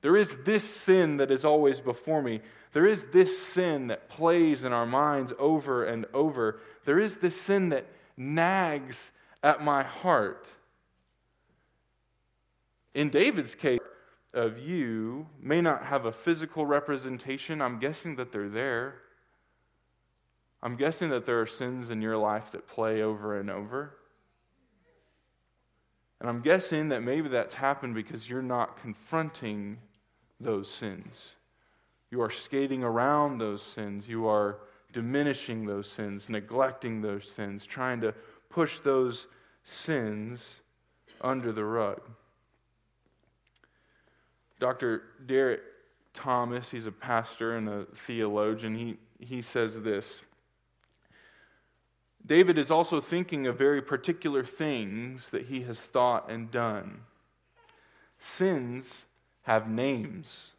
There 0.01 0.17
is 0.17 0.35
this 0.45 0.63
sin 0.63 1.17
that 1.17 1.29
is 1.29 1.45
always 1.45 1.79
before 1.79 2.23
me. 2.23 2.41
There 2.73 2.88
is 2.88 3.05
this 3.13 3.38
sin 3.38 3.85
that 3.89 4.09
plays 4.09 4.63
in 4.63 4.73
our 4.73 4.88
minds 4.88 5.31
over 5.38 5.85
and 5.85 6.07
over. 6.11 6.59
There 6.85 6.97
is 6.97 7.17
this 7.17 7.39
sin 7.39 7.69
that 7.69 7.85
nags 8.17 9.11
at 9.43 9.63
my 9.63 9.84
heart. 9.84 10.48
In 12.93 13.10
David's 13.10 13.55
case, 13.55 13.79
of 14.34 14.60
you 14.60 15.27
may 15.41 15.62
not 15.62 15.86
have 15.86 16.05
a 16.05 16.12
physical 16.12 16.65
representation. 16.65 17.62
I'm 17.62 17.79
guessing 17.79 18.15
that 18.17 18.31
they're 18.31 18.50
there. 18.50 18.96
I'm 20.62 20.75
guessing 20.75 21.10
that 21.10 21.25
there 21.25 21.41
are 21.41 21.48
sins 21.48 21.89
in 21.89 22.01
your 22.01 22.17
life 22.17 22.51
that 22.51 22.67
play 22.67 23.01
over 23.01 23.39
and 23.39 23.50
over. 23.50 23.96
And 26.19 26.29
I'm 26.29 26.41
guessing 26.41 26.89
that 26.89 27.01
maybe 27.01 27.29
that's 27.29 27.53
happened 27.53 27.96
because 27.96 28.29
you're 28.29 28.41
not 28.41 28.77
confronting 28.77 29.77
those 30.39 30.69
sins. 30.69 31.34
You 32.12 32.22
are 32.22 32.29
skating 32.29 32.84
around 32.84 33.38
those 33.38 33.62
sins. 33.62 34.10
You 34.10 34.27
are 34.27 34.60
diminishing 34.91 35.65
those 35.65 35.89
sins, 35.89 36.27
neglecting 36.27 37.01
those 37.01 37.29
sins, 37.29 37.65
trying 37.65 38.01
to 38.01 38.13
push 38.50 38.79
those 38.79 39.27
sins 39.63 40.62
under 41.22 41.51
the 41.51 41.63
rug. 41.63 42.01
Dr. 44.60 45.03
Derek 45.25 45.62
Thomas, 46.13 46.70
he's 46.70 46.86
a 46.86 46.91
pastor 46.91 47.56
and 47.56 47.70
a 47.70 47.86
theologian, 47.94 48.75
he, 48.75 48.98
he 49.20 49.41
says 49.41 49.82
this 49.82 50.22
David 52.25 52.58
is 52.58 52.70
also 52.70 53.00
thinking 53.00 53.48
of 53.48 53.58
very 53.58 53.82
particular 53.82 54.44
things 54.44 55.29
that 55.29 55.46
he 55.46 55.62
has 55.62 55.79
thought 55.79 56.29
and 56.29 56.51
done. 56.51 57.01
Sins 58.20 59.06
have 59.44 59.70
names. 59.70 60.51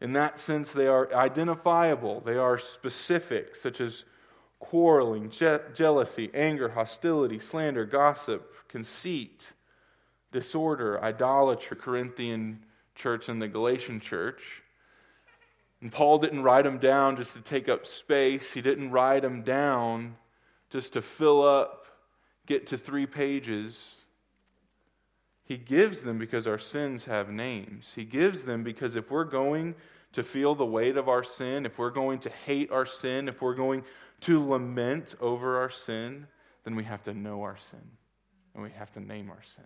In 0.00 0.12
that 0.12 0.38
sense, 0.38 0.72
they 0.72 0.86
are 0.86 1.12
identifiable, 1.14 2.20
they 2.20 2.36
are 2.36 2.58
specific, 2.58 3.56
such 3.56 3.80
as 3.80 4.04
quarreling, 4.64 5.30
je- 5.30 5.60
jealousy, 5.74 6.30
anger, 6.32 6.70
hostility, 6.70 7.38
slander, 7.38 7.84
gossip, 7.84 8.52
conceit, 8.68 9.52
disorder, 10.32 11.02
idolatry, 11.02 11.76
Corinthian 11.76 12.64
church 12.94 13.28
and 13.28 13.40
the 13.40 13.48
Galatian 13.48 14.00
church. 14.00 14.62
And 15.80 15.92
Paul 15.92 16.18
didn't 16.18 16.42
write 16.42 16.64
them 16.64 16.78
down 16.78 17.16
just 17.16 17.34
to 17.34 17.40
take 17.40 17.68
up 17.68 17.86
space. 17.86 18.52
He 18.52 18.62
didn't 18.62 18.90
write 18.90 19.22
them 19.22 19.42
down 19.42 20.16
just 20.70 20.94
to 20.94 21.02
fill 21.02 21.46
up, 21.46 21.86
get 22.46 22.68
to 22.68 22.78
three 22.78 23.06
pages. 23.06 24.00
He 25.44 25.58
gives 25.58 26.00
them 26.00 26.18
because 26.18 26.46
our 26.46 26.58
sins 26.58 27.04
have 27.04 27.28
names. 27.28 27.92
He 27.94 28.04
gives 28.04 28.44
them 28.44 28.62
because 28.62 28.96
if 28.96 29.10
we're 29.10 29.24
going 29.24 29.74
to 30.14 30.22
feel 30.22 30.54
the 30.54 30.64
weight 30.64 30.96
of 30.96 31.08
our 31.08 31.22
sin, 31.22 31.66
if 31.66 31.76
we're 31.76 31.90
going 31.90 32.20
to 32.20 32.30
hate 32.30 32.70
our 32.70 32.86
sin, 32.86 33.28
if 33.28 33.42
we're 33.42 33.54
going 33.54 33.84
to 34.24 34.42
lament 34.42 35.14
over 35.20 35.58
our 35.58 35.68
sin, 35.68 36.26
then 36.64 36.74
we 36.76 36.84
have 36.84 37.02
to 37.04 37.12
know 37.12 37.42
our 37.42 37.58
sin 37.70 37.82
and 38.54 38.62
we 38.62 38.70
have 38.70 38.90
to 38.92 39.00
name 39.00 39.28
our 39.30 39.42
sin. 39.54 39.64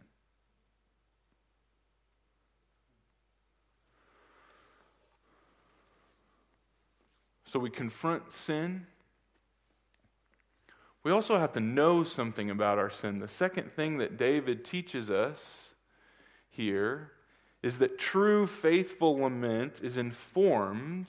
So 7.45 7.59
we 7.59 7.71
confront 7.71 8.33
sin. 8.33 8.87
We 11.05 11.13
also 11.13 11.39
have 11.39 11.53
to 11.53 11.61
know 11.61 12.03
something 12.03 12.51
about 12.51 12.79
our 12.79 12.91
sin. 12.91 13.21
The 13.21 13.29
second 13.29 13.73
thing 13.73 13.99
that 13.99 14.19
David 14.19 14.65
teaches 14.65 15.09
us 15.09 15.71
here 16.51 17.13
is 17.63 17.79
that 17.79 17.99
true 17.99 18.47
faithful 18.47 19.19
lament 19.19 19.81
is 19.83 19.97
informed 19.97 21.07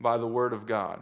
by 0.00 0.18
the 0.18 0.26
Word 0.26 0.52
of 0.52 0.66
God. 0.66 1.00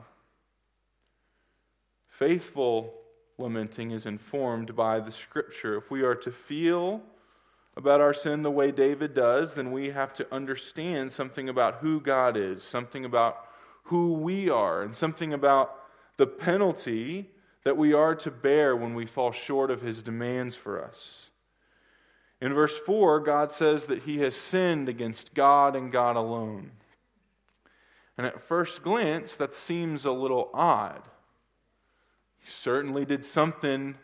Faithful 2.20 2.92
lamenting 3.38 3.92
is 3.92 4.04
informed 4.04 4.76
by 4.76 5.00
the 5.00 5.10
Scripture. 5.10 5.78
If 5.78 5.90
we 5.90 6.02
are 6.02 6.14
to 6.16 6.30
feel 6.30 7.00
about 7.78 8.02
our 8.02 8.12
sin 8.12 8.42
the 8.42 8.50
way 8.50 8.70
David 8.70 9.14
does, 9.14 9.54
then 9.54 9.72
we 9.72 9.88
have 9.88 10.12
to 10.12 10.26
understand 10.30 11.12
something 11.12 11.48
about 11.48 11.76
who 11.76 11.98
God 11.98 12.36
is, 12.36 12.62
something 12.62 13.06
about 13.06 13.38
who 13.84 14.12
we 14.12 14.50
are 14.50 14.82
and 14.82 14.94
something 14.94 15.32
about 15.32 15.74
the 16.18 16.26
penalty 16.26 17.30
that 17.64 17.78
we 17.78 17.94
are 17.94 18.14
to 18.16 18.30
bear 18.30 18.76
when 18.76 18.94
we 18.94 19.06
fall 19.06 19.32
short 19.32 19.70
of 19.70 19.80
his 19.80 20.02
demands 20.02 20.54
for 20.56 20.84
us. 20.84 21.30
In 22.38 22.52
verse 22.52 22.76
4, 22.84 23.20
God 23.20 23.50
says 23.50 23.86
that 23.86 24.02
he 24.02 24.18
has 24.18 24.36
sinned 24.36 24.90
against 24.90 25.32
God 25.32 25.74
and 25.74 25.90
God 25.90 26.16
alone. 26.16 26.72
And 28.18 28.26
at 28.26 28.42
first 28.42 28.82
glance, 28.82 29.36
that 29.36 29.54
seems 29.54 30.04
a 30.04 30.12
little 30.12 30.50
odd. 30.52 31.00
He 32.40 32.50
certainly 32.50 33.04
did 33.04 33.25
something 33.25 33.97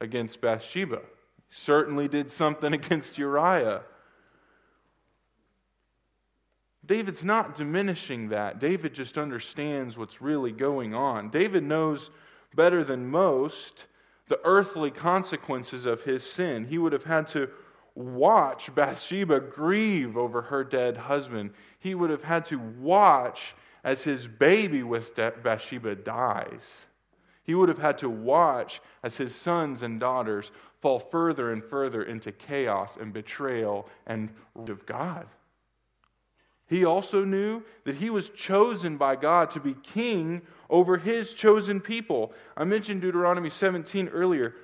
against 0.00 0.40
Bathsheba, 0.40 1.00
he 1.48 1.54
certainly 1.54 2.08
did 2.08 2.30
something 2.30 2.72
against 2.74 3.18
Uriah. 3.18 3.82
David's 6.84 7.22
not 7.22 7.54
diminishing 7.54 8.30
that. 8.30 8.58
David 8.58 8.94
just 8.94 9.18
understands 9.18 9.98
what's 9.98 10.22
really 10.22 10.52
going 10.52 10.94
on. 10.94 11.28
David 11.28 11.62
knows 11.62 12.10
better 12.54 12.82
than 12.82 13.10
most 13.10 13.84
the 14.28 14.40
earthly 14.42 14.90
consequences 14.90 15.84
of 15.84 16.02
his 16.04 16.24
sin. 16.24 16.64
He 16.64 16.78
would 16.78 16.92
have 16.92 17.04
had 17.04 17.26
to 17.28 17.50
watch 17.94 18.74
Bathsheba 18.74 19.40
grieve 19.40 20.16
over 20.16 20.42
her 20.42 20.64
dead 20.64 20.96
husband. 20.96 21.50
He 21.78 21.94
would 21.94 22.10
have 22.10 22.24
had 22.24 22.46
to 22.46 22.58
watch 22.58 23.54
as 23.84 24.04
his 24.04 24.26
baby 24.28 24.82
with 24.82 25.14
Bathsheba 25.14 25.94
dies. 25.94 26.86
He 27.48 27.54
would 27.54 27.70
have 27.70 27.78
had 27.78 27.96
to 27.98 28.10
watch 28.10 28.82
as 29.02 29.16
his 29.16 29.34
sons 29.34 29.80
and 29.80 29.98
daughters 29.98 30.50
fall 30.82 30.98
further 30.98 31.50
and 31.50 31.64
further 31.64 32.02
into 32.02 32.30
chaos 32.30 32.98
and 33.00 33.10
betrayal 33.10 33.88
and 34.06 34.28
of 34.54 34.84
God. 34.84 35.26
He 36.66 36.84
also 36.84 37.24
knew 37.24 37.62
that 37.84 37.94
he 37.94 38.10
was 38.10 38.28
chosen 38.28 38.98
by 38.98 39.16
God 39.16 39.50
to 39.52 39.60
be 39.60 39.72
king 39.72 40.42
over 40.68 40.98
his 40.98 41.32
chosen 41.32 41.80
people. 41.80 42.34
I 42.54 42.64
mentioned 42.64 43.00
Deuteronomy 43.00 43.48
17 43.48 44.08
earlier. 44.08 44.54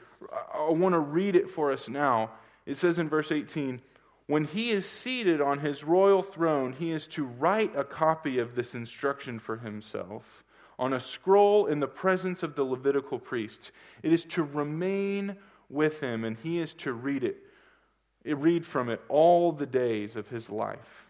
I 0.52 0.70
want 0.70 0.92
to 0.92 0.98
read 0.98 1.36
it 1.36 1.48
for 1.48 1.72
us 1.72 1.88
now. 1.88 2.32
It 2.66 2.76
says 2.76 2.98
in 2.98 3.08
verse 3.08 3.32
18 3.32 3.80
When 4.26 4.44
he 4.44 4.72
is 4.72 4.84
seated 4.84 5.40
on 5.40 5.60
his 5.60 5.84
royal 5.84 6.22
throne, 6.22 6.74
he 6.74 6.90
is 6.90 7.06
to 7.08 7.24
write 7.24 7.74
a 7.74 7.82
copy 7.82 8.38
of 8.38 8.54
this 8.54 8.74
instruction 8.74 9.38
for 9.38 9.56
himself 9.56 10.43
on 10.78 10.92
a 10.92 11.00
scroll 11.00 11.66
in 11.66 11.80
the 11.80 11.86
presence 11.86 12.42
of 12.42 12.54
the 12.54 12.64
Levitical 12.64 13.18
priests. 13.18 13.70
It 14.02 14.12
is 14.12 14.24
to 14.26 14.42
remain 14.42 15.36
with 15.68 16.00
him, 16.00 16.24
and 16.24 16.36
he 16.36 16.58
is 16.58 16.74
to 16.74 16.92
read 16.92 17.24
it, 17.24 17.38
eh, 18.24 18.34
read 18.36 18.66
from 18.66 18.88
it 18.88 19.00
all 19.08 19.52
the 19.52 19.66
days 19.66 20.16
of 20.16 20.28
his 20.28 20.50
life 20.50 21.04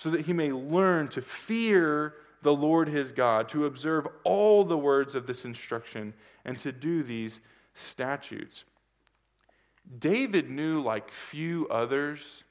so 0.00 0.08
that 0.08 0.22
he 0.22 0.32
may 0.32 0.50
learn 0.50 1.08
to 1.08 1.20
fear 1.20 2.14
the 2.40 2.54
Lord 2.54 2.88
his 2.88 3.12
God, 3.12 3.50
to 3.50 3.66
observe 3.66 4.08
all 4.24 4.64
the 4.64 4.78
words 4.78 5.14
of 5.14 5.26
this 5.26 5.44
instruction, 5.44 6.14
and 6.46 6.58
to 6.60 6.72
do 6.72 7.02
these 7.02 7.42
statutes. 7.74 8.64
David 9.98 10.48
knew, 10.48 10.82
like 10.82 11.10
few 11.10 11.68
others, 11.68 12.44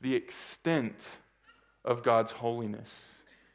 the 0.00 0.14
extent 0.14 1.04
of 1.84 2.04
God's 2.04 2.30
holiness. 2.30 3.06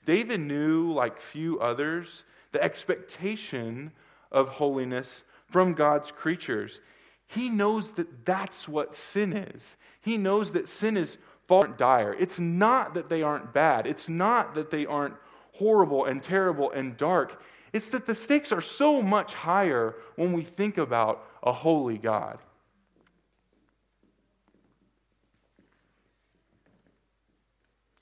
David 0.06 0.40
knew, 0.40 0.92
like 0.94 1.20
few 1.20 1.60
others, 1.60 2.24
the 2.52 2.64
expectation 2.64 3.92
of 4.32 4.48
holiness 4.50 5.24
from 5.50 5.74
God's 5.74 6.12
creatures. 6.12 6.82
He 7.28 7.50
knows 7.50 7.94
that 7.94 8.26
that's 8.26 8.68
what 8.68 8.96
sin 8.96 9.34
is. 9.34 9.78
He 10.02 10.18
knows 10.18 10.52
that 10.54 10.70
sin 10.70 10.98
is 10.98 11.18
far 11.48 11.68
dire. 11.68 12.14
It's 12.14 12.40
not 12.40 12.94
that 12.96 13.10
they 13.10 13.22
aren't 13.22 13.54
bad. 13.54 13.88
It's 13.88 14.10
not 14.10 14.56
that 14.56 14.72
they 14.72 14.86
aren't 14.86 15.16
horrible 15.54 16.06
and 16.06 16.22
terrible 16.22 16.72
and 16.72 16.98
dark. 16.98 17.42
It's 17.72 17.90
that 17.90 18.06
the 18.06 18.16
stakes 18.16 18.52
are 18.52 18.62
so 18.62 19.02
much 19.02 19.34
higher 19.34 19.96
when 20.16 20.34
we 20.34 20.44
think 20.44 20.78
about 20.78 21.28
a 21.42 21.52
holy 21.52 21.98
God. 21.98 22.40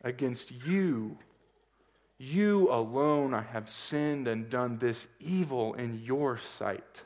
Against 0.04 0.52
you, 0.66 1.18
you 2.22 2.72
alone, 2.72 3.34
I 3.34 3.42
have 3.42 3.68
sinned 3.68 4.28
and 4.28 4.48
done 4.48 4.78
this 4.78 5.08
evil 5.20 5.74
in 5.74 6.02
your 6.04 6.38
sight. 6.38 7.02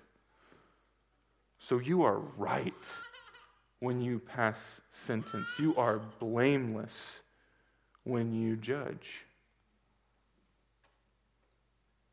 So 1.58 1.80
you 1.80 2.04
are 2.04 2.20
right 2.38 2.74
when 3.80 4.02
you 4.02 4.20
pass 4.20 4.58
sentence. 4.92 5.48
You 5.58 5.74
are 5.78 6.02
blameless 6.20 7.20
when 8.04 8.34
you 8.34 8.58
judge. 8.58 9.22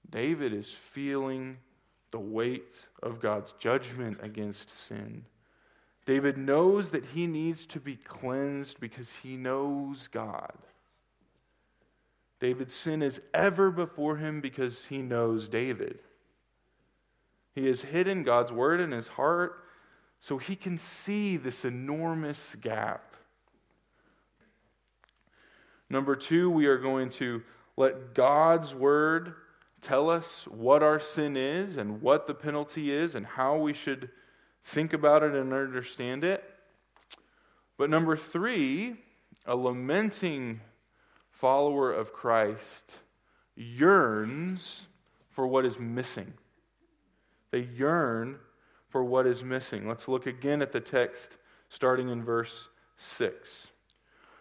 David 0.08 0.52
is 0.52 0.72
feeling 0.92 1.56
the 2.12 2.20
weight 2.20 2.84
of 3.02 3.20
God's 3.20 3.52
judgment 3.58 4.18
against 4.22 4.70
sin. 4.70 5.24
David 6.06 6.38
knows 6.38 6.90
that 6.90 7.04
he 7.04 7.26
needs 7.26 7.66
to 7.66 7.80
be 7.80 7.96
cleansed 7.96 8.78
because 8.78 9.10
he 9.22 9.36
knows 9.36 10.06
God. 10.06 10.56
David's 12.42 12.74
sin 12.74 13.02
is 13.02 13.20
ever 13.32 13.70
before 13.70 14.16
him 14.16 14.40
because 14.40 14.86
he 14.86 14.98
knows 14.98 15.48
David. 15.48 16.00
He 17.54 17.68
has 17.68 17.82
hidden 17.82 18.24
God's 18.24 18.50
word 18.50 18.80
in 18.80 18.90
his 18.90 19.06
heart 19.06 19.62
so 20.18 20.38
he 20.38 20.56
can 20.56 20.76
see 20.76 21.36
this 21.36 21.64
enormous 21.64 22.56
gap. 22.60 23.14
Number 25.88 26.16
two, 26.16 26.50
we 26.50 26.66
are 26.66 26.78
going 26.78 27.10
to 27.10 27.44
let 27.76 28.12
God's 28.12 28.74
word 28.74 29.34
tell 29.80 30.10
us 30.10 30.48
what 30.50 30.82
our 30.82 30.98
sin 30.98 31.36
is 31.36 31.76
and 31.76 32.02
what 32.02 32.26
the 32.26 32.34
penalty 32.34 32.90
is 32.90 33.14
and 33.14 33.24
how 33.24 33.56
we 33.56 33.72
should 33.72 34.10
think 34.64 34.92
about 34.92 35.22
it 35.22 35.36
and 35.36 35.52
understand 35.52 36.24
it. 36.24 36.42
But 37.78 37.88
number 37.88 38.16
three, 38.16 38.96
a 39.46 39.54
lamenting 39.54 40.60
follower 41.42 41.92
of 41.92 42.12
Christ 42.12 42.92
yearns 43.56 44.86
for 45.28 45.44
what 45.44 45.66
is 45.66 45.76
missing. 45.76 46.34
They 47.50 47.62
yearn 47.74 48.38
for 48.88 49.02
what 49.02 49.26
is 49.26 49.42
missing. 49.42 49.88
Let's 49.88 50.06
look 50.06 50.28
again 50.28 50.62
at 50.62 50.70
the 50.70 50.78
text 50.78 51.36
starting 51.68 52.10
in 52.10 52.22
verse 52.22 52.68
6. 52.96 53.72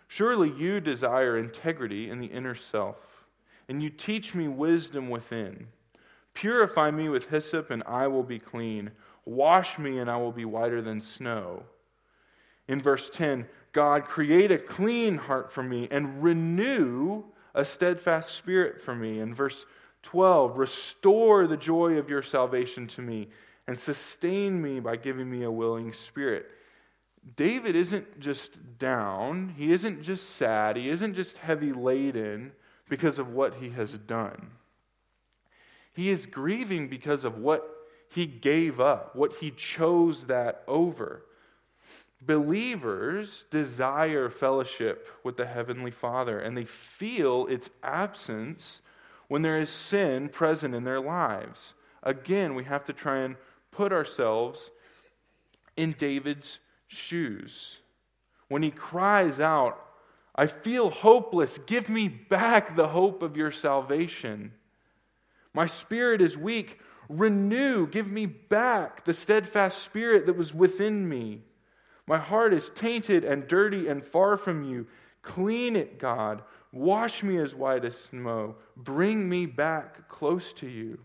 Surely 0.09 0.51
you 0.51 0.79
desire 0.79 1.39
integrity 1.39 2.07
in 2.07 2.19
the 2.19 2.27
inner 2.27 2.53
self, 2.53 3.25
and 3.67 3.81
you 3.81 3.89
teach 3.89 4.35
me 4.35 4.47
wisdom 4.47 5.09
within. 5.09 5.69
Purify 6.35 6.91
me 6.91 7.09
with 7.09 7.31
hyssop, 7.31 7.71
and 7.71 7.81
I 7.87 8.05
will 8.05 8.21
be 8.21 8.37
clean. 8.37 8.91
Wash 9.25 9.79
me, 9.79 9.97
and 9.97 10.07
I 10.07 10.17
will 10.17 10.31
be 10.31 10.45
whiter 10.45 10.83
than 10.83 11.01
snow. 11.01 11.63
In 12.67 12.79
verse 12.79 13.09
10, 13.09 13.47
God, 13.73 14.05
create 14.05 14.51
a 14.51 14.57
clean 14.57 15.15
heart 15.15 15.51
for 15.51 15.63
me 15.63 15.87
and 15.91 16.21
renew 16.21 17.23
a 17.53 17.63
steadfast 17.63 18.35
spirit 18.35 18.81
for 18.81 18.95
me. 18.95 19.19
In 19.19 19.33
verse 19.33 19.65
12, 20.03 20.57
restore 20.57 21.47
the 21.47 21.57
joy 21.57 21.97
of 21.97 22.09
your 22.09 22.21
salvation 22.21 22.87
to 22.87 23.01
me 23.01 23.29
and 23.67 23.79
sustain 23.79 24.61
me 24.61 24.79
by 24.79 24.95
giving 24.95 25.29
me 25.29 25.43
a 25.43 25.51
willing 25.51 25.93
spirit. 25.93 26.49
David 27.35 27.75
isn't 27.75 28.19
just 28.19 28.79
down, 28.79 29.53
he 29.55 29.71
isn't 29.71 30.01
just 30.01 30.31
sad, 30.31 30.75
he 30.75 30.89
isn't 30.89 31.13
just 31.13 31.37
heavy 31.37 31.71
laden 31.71 32.51
because 32.89 33.19
of 33.19 33.29
what 33.29 33.55
he 33.55 33.69
has 33.69 33.97
done. 33.97 34.51
He 35.93 36.09
is 36.09 36.25
grieving 36.25 36.87
because 36.87 37.23
of 37.23 37.37
what 37.37 37.69
he 38.09 38.25
gave 38.25 38.79
up, 38.79 39.15
what 39.15 39.35
he 39.35 39.51
chose 39.51 40.25
that 40.25 40.63
over. 40.67 41.23
Believers 42.21 43.45
desire 43.49 44.29
fellowship 44.29 45.07
with 45.23 45.37
the 45.37 45.45
Heavenly 45.45 45.91
Father, 45.91 46.39
and 46.39 46.55
they 46.55 46.65
feel 46.65 47.47
its 47.47 47.69
absence 47.83 48.81
when 49.27 49.41
there 49.41 49.59
is 49.59 49.69
sin 49.69 50.29
present 50.29 50.75
in 50.75 50.83
their 50.83 50.99
lives. 50.99 51.73
Again, 52.03 52.53
we 52.53 52.63
have 52.65 52.85
to 52.85 52.93
try 52.93 53.19
and 53.19 53.35
put 53.71 53.91
ourselves 53.91 54.69
in 55.77 55.93
David's 55.93 56.59
shoes. 56.87 57.77
When 58.49 58.61
he 58.61 58.71
cries 58.71 59.39
out, 59.39 59.79
I 60.35 60.47
feel 60.47 60.89
hopeless. 60.89 61.57
Give 61.65 61.89
me 61.89 62.07
back 62.07 62.75
the 62.75 62.87
hope 62.87 63.23
of 63.23 63.37
your 63.37 63.51
salvation. 63.51 64.51
My 65.53 65.67
spirit 65.67 66.21
is 66.21 66.37
weak. 66.37 66.79
Renew. 67.09 67.87
Give 67.87 68.09
me 68.09 68.25
back 68.25 69.05
the 69.05 69.13
steadfast 69.13 69.83
spirit 69.83 70.25
that 70.25 70.37
was 70.37 70.53
within 70.53 71.07
me. 71.07 71.41
My 72.07 72.17
heart 72.17 72.53
is 72.53 72.69
tainted 72.71 73.23
and 73.23 73.47
dirty 73.47 73.87
and 73.87 74.03
far 74.03 74.37
from 74.37 74.63
you. 74.63 74.87
Clean 75.21 75.75
it, 75.75 75.99
God. 75.99 76.41
Wash 76.71 77.23
me 77.23 77.37
as 77.37 77.53
white 77.53 77.85
as 77.85 77.97
snow. 77.97 78.55
Bring 78.75 79.29
me 79.29 79.45
back 79.45 80.07
close 80.07 80.53
to 80.53 80.67
you. 80.67 80.99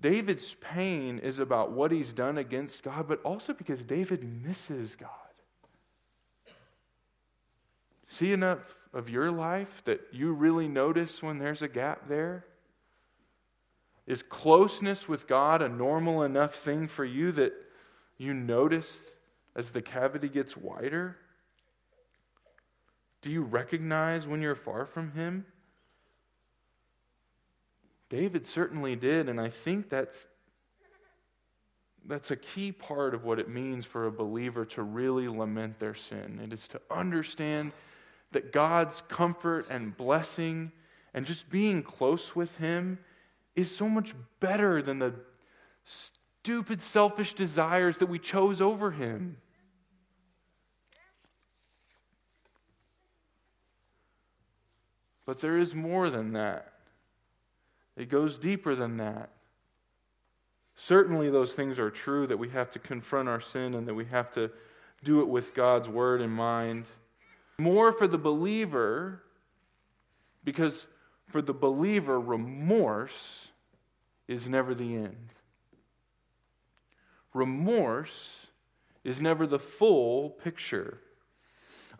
David's 0.00 0.54
pain 0.54 1.18
is 1.18 1.38
about 1.38 1.72
what 1.72 1.92
he's 1.92 2.12
done 2.12 2.38
against 2.38 2.82
God, 2.82 3.06
but 3.06 3.20
also 3.22 3.52
because 3.52 3.82
David 3.82 4.24
misses 4.24 4.96
God. 4.96 5.08
See 8.08 8.32
enough 8.32 8.76
of 8.92 9.10
your 9.10 9.30
life 9.30 9.82
that 9.84 10.00
you 10.10 10.32
really 10.32 10.68
notice 10.68 11.22
when 11.22 11.38
there's 11.38 11.62
a 11.62 11.68
gap 11.68 12.08
there? 12.08 12.44
Is 14.06 14.22
closeness 14.22 15.08
with 15.08 15.28
God 15.28 15.62
a 15.62 15.68
normal 15.68 16.22
enough 16.22 16.54
thing 16.56 16.88
for 16.88 17.04
you 17.04 17.30
that 17.32 17.52
you 18.18 18.34
notice 18.34 19.00
as 19.56 19.70
the 19.70 19.82
cavity 19.82 20.28
gets 20.28 20.56
wider? 20.56 21.16
Do 23.22 23.30
you 23.30 23.42
recognize 23.42 24.26
when 24.26 24.40
you're 24.40 24.54
far 24.54 24.86
from 24.86 25.12
Him? 25.12 25.44
David 28.08 28.46
certainly 28.46 28.96
did, 28.96 29.28
and 29.28 29.40
I 29.40 29.50
think 29.50 29.88
that's, 29.88 30.26
that's 32.06 32.30
a 32.30 32.36
key 32.36 32.72
part 32.72 33.14
of 33.14 33.24
what 33.24 33.38
it 33.38 33.48
means 33.48 33.84
for 33.84 34.06
a 34.06 34.12
believer 34.12 34.64
to 34.66 34.82
really 34.82 35.28
lament 35.28 35.78
their 35.78 35.94
sin. 35.94 36.40
It 36.42 36.52
is 36.52 36.66
to 36.68 36.80
understand 36.90 37.72
that 38.32 38.52
God's 38.52 39.02
comfort 39.08 39.66
and 39.70 39.96
blessing 39.96 40.72
and 41.14 41.26
just 41.26 41.50
being 41.50 41.82
close 41.82 42.34
with 42.34 42.56
Him 42.56 42.98
is 43.54 43.74
so 43.74 43.88
much 43.88 44.14
better 44.40 44.80
than 44.82 44.98
the 44.98 45.14
stupid, 46.42 46.80
selfish 46.80 47.34
desires 47.34 47.98
that 47.98 48.06
we 48.06 48.18
chose 48.18 48.60
over 48.60 48.90
Him. 48.90 49.36
But 55.26 55.40
there 55.40 55.58
is 55.58 55.74
more 55.74 56.10
than 56.10 56.32
that. 56.32 56.72
It 57.96 58.08
goes 58.08 58.38
deeper 58.38 58.74
than 58.74 58.96
that. 58.96 59.30
Certainly, 60.76 61.30
those 61.30 61.52
things 61.52 61.78
are 61.78 61.90
true 61.90 62.26
that 62.26 62.38
we 62.38 62.48
have 62.48 62.70
to 62.70 62.78
confront 62.78 63.28
our 63.28 63.40
sin 63.40 63.74
and 63.74 63.86
that 63.86 63.94
we 63.94 64.06
have 64.06 64.30
to 64.32 64.50
do 65.04 65.20
it 65.20 65.28
with 65.28 65.54
God's 65.54 65.88
word 65.88 66.22
in 66.22 66.30
mind. 66.30 66.86
More 67.58 67.92
for 67.92 68.08
the 68.08 68.18
believer, 68.18 69.22
because 70.42 70.86
for 71.28 71.42
the 71.42 71.52
believer, 71.52 72.18
remorse 72.18 73.48
is 74.26 74.48
never 74.48 74.74
the 74.74 74.96
end. 74.96 75.34
Remorse 77.34 78.46
is 79.04 79.20
never 79.20 79.46
the 79.46 79.58
full 79.58 80.30
picture. 80.30 81.00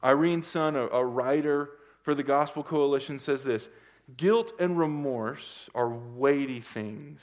Irene 0.02 0.42
Sun, 0.42 0.76
a, 0.76 0.86
a 0.86 1.04
writer 1.04 1.70
for 2.02 2.14
the 2.14 2.22
Gospel 2.22 2.62
Coalition, 2.62 3.18
says 3.18 3.44
this 3.44 3.68
Guilt 4.16 4.52
and 4.58 4.78
remorse 4.78 5.68
are 5.74 5.88
weighty 5.88 6.60
things, 6.60 7.20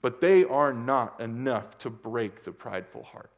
but 0.00 0.20
they 0.20 0.44
are 0.44 0.72
not 0.72 1.20
enough 1.20 1.78
to 1.78 1.90
break 1.90 2.44
the 2.44 2.52
prideful 2.52 3.02
heart. 3.02 3.30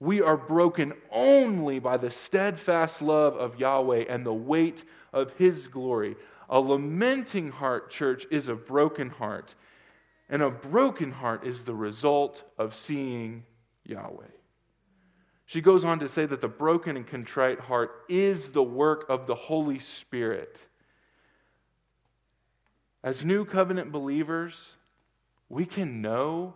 We 0.00 0.22
are 0.22 0.36
broken 0.36 0.92
only 1.10 1.80
by 1.80 1.96
the 1.96 2.10
steadfast 2.10 3.02
love 3.02 3.34
of 3.36 3.58
Yahweh 3.58 4.04
and 4.08 4.24
the 4.24 4.32
weight 4.32 4.84
of 5.12 5.32
His 5.32 5.66
glory. 5.66 6.16
A 6.48 6.60
lamenting 6.60 7.50
heart, 7.50 7.90
church, 7.90 8.26
is 8.30 8.48
a 8.48 8.54
broken 8.54 9.10
heart. 9.10 9.54
And 10.28 10.42
a 10.42 10.50
broken 10.50 11.10
heart 11.10 11.46
is 11.46 11.62
the 11.62 11.74
result 11.74 12.42
of 12.58 12.74
seeing 12.74 13.44
Yahweh. 13.84 14.26
She 15.46 15.62
goes 15.62 15.84
on 15.84 16.00
to 16.00 16.08
say 16.10 16.26
that 16.26 16.42
the 16.42 16.48
broken 16.48 16.96
and 16.96 17.06
contrite 17.06 17.58
heart 17.58 18.04
is 18.08 18.50
the 18.50 18.62
work 18.62 19.06
of 19.08 19.26
the 19.26 19.34
Holy 19.34 19.78
Spirit. 19.78 20.58
As 23.02 23.24
new 23.24 23.46
covenant 23.46 23.90
believers, 23.90 24.74
we 25.48 25.64
can 25.64 26.02
know 26.02 26.54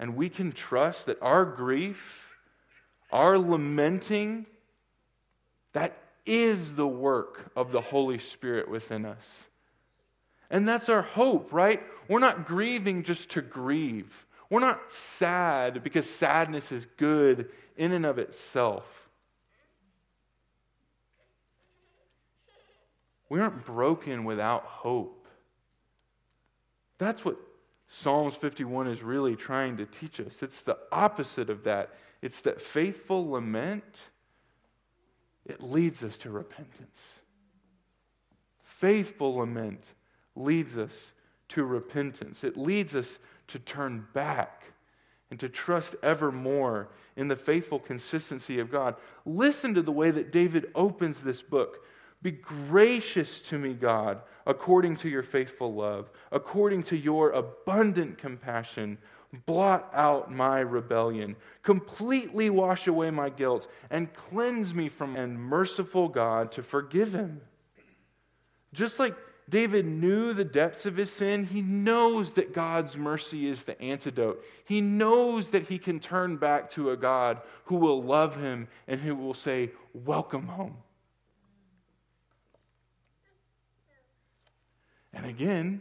and 0.00 0.16
we 0.16 0.28
can 0.28 0.50
trust 0.50 1.06
that 1.06 1.22
our 1.22 1.44
grief, 1.44 2.34
our 3.12 3.38
lamenting, 3.38 4.46
that 5.72 5.96
is 6.24 6.74
the 6.74 6.86
work 6.86 7.52
of 7.54 7.70
the 7.70 7.80
Holy 7.80 8.18
Spirit 8.18 8.68
within 8.68 9.04
us. 9.04 9.45
And 10.50 10.68
that's 10.68 10.88
our 10.88 11.02
hope, 11.02 11.52
right? 11.52 11.82
We're 12.08 12.20
not 12.20 12.46
grieving 12.46 13.02
just 13.02 13.30
to 13.30 13.42
grieve. 13.42 14.26
We're 14.48 14.60
not 14.60 14.92
sad 14.92 15.82
because 15.82 16.08
sadness 16.08 16.70
is 16.70 16.86
good 16.96 17.50
in 17.76 17.92
and 17.92 18.06
of 18.06 18.18
itself. 18.18 19.08
We 23.28 23.40
aren't 23.40 23.64
broken 23.64 24.24
without 24.24 24.62
hope. 24.62 25.26
That's 26.98 27.24
what 27.24 27.36
Psalms 27.88 28.34
51 28.34 28.86
is 28.86 29.02
really 29.02 29.36
trying 29.36 29.76
to 29.78 29.86
teach 29.86 30.20
us. 30.20 30.42
It's 30.42 30.62
the 30.62 30.78
opposite 30.92 31.50
of 31.50 31.64
that. 31.64 31.90
It's 32.22 32.40
that 32.42 32.60
faithful 32.60 33.30
lament, 33.30 33.84
it 35.44 35.62
leads 35.62 36.02
us 36.02 36.16
to 36.18 36.30
repentance. 36.30 36.98
Faithful 38.64 39.36
lament 39.36 39.82
leads 40.36 40.76
us 40.76 40.92
to 41.50 41.64
repentance. 41.64 42.44
It 42.44 42.56
leads 42.56 42.94
us 42.94 43.18
to 43.48 43.58
turn 43.58 44.06
back 44.12 44.64
and 45.30 45.40
to 45.40 45.48
trust 45.48 45.96
ever 46.02 46.30
more 46.30 46.88
in 47.16 47.28
the 47.28 47.36
faithful 47.36 47.78
consistency 47.78 48.58
of 48.58 48.70
God. 48.70 48.96
Listen 49.24 49.74
to 49.74 49.82
the 49.82 49.92
way 49.92 50.10
that 50.10 50.32
David 50.32 50.70
opens 50.74 51.20
this 51.20 51.42
book. 51.42 51.84
Be 52.22 52.30
gracious 52.30 53.42
to 53.42 53.58
me, 53.58 53.74
God, 53.74 54.20
according 54.46 54.96
to 54.96 55.08
your 55.08 55.22
faithful 55.22 55.74
love, 55.74 56.10
according 56.32 56.84
to 56.84 56.96
your 56.96 57.30
abundant 57.30 58.18
compassion. 58.18 58.98
Blot 59.44 59.90
out 59.92 60.32
my 60.32 60.60
rebellion, 60.60 61.36
completely 61.62 62.48
wash 62.48 62.86
away 62.86 63.10
my 63.10 63.28
guilt, 63.28 63.68
and 63.90 64.12
cleanse 64.14 64.72
me 64.72 64.88
from 64.88 65.16
and 65.16 65.38
merciful 65.38 66.08
God 66.08 66.52
to 66.52 66.62
forgive 66.62 67.12
him. 67.12 67.40
Just 68.72 68.98
like 68.98 69.14
David 69.48 69.86
knew 69.86 70.32
the 70.32 70.44
depths 70.44 70.86
of 70.86 70.96
his 70.96 71.10
sin. 71.10 71.44
He 71.44 71.62
knows 71.62 72.32
that 72.32 72.52
God's 72.52 72.96
mercy 72.96 73.48
is 73.48 73.62
the 73.62 73.80
antidote. 73.80 74.44
He 74.64 74.80
knows 74.80 75.50
that 75.50 75.68
he 75.68 75.78
can 75.78 76.00
turn 76.00 76.36
back 76.36 76.70
to 76.72 76.90
a 76.90 76.96
God 76.96 77.40
who 77.66 77.76
will 77.76 78.02
love 78.02 78.34
him 78.36 78.66
and 78.88 79.00
who 79.00 79.14
will 79.14 79.34
say, 79.34 79.70
Welcome 79.94 80.48
home. 80.48 80.76
And 85.14 85.24
again, 85.24 85.80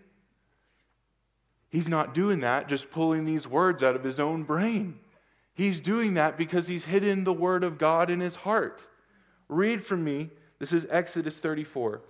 he's 1.70 1.88
not 1.88 2.14
doing 2.14 2.42
that 2.42 2.70
just 2.70 2.92
pulling 2.92 3.26
these 3.26 3.48
words 3.48 3.82
out 3.82 3.96
of 3.96 4.04
his 4.04 4.20
own 4.20 4.44
brain. 4.44 5.00
He's 5.56 5.82
doing 5.82 6.14
that 6.14 6.38
because 6.38 6.68
he's 6.68 6.86
hidden 6.86 7.24
the 7.24 7.34
word 7.34 7.64
of 7.64 7.78
God 7.78 8.12
in 8.12 8.20
his 8.20 8.36
heart. 8.36 8.80
Read 9.50 9.84
from 9.84 10.04
me. 10.04 10.30
This 10.60 10.72
is 10.72 10.86
Exodus 10.90 11.38
34. 11.40 12.02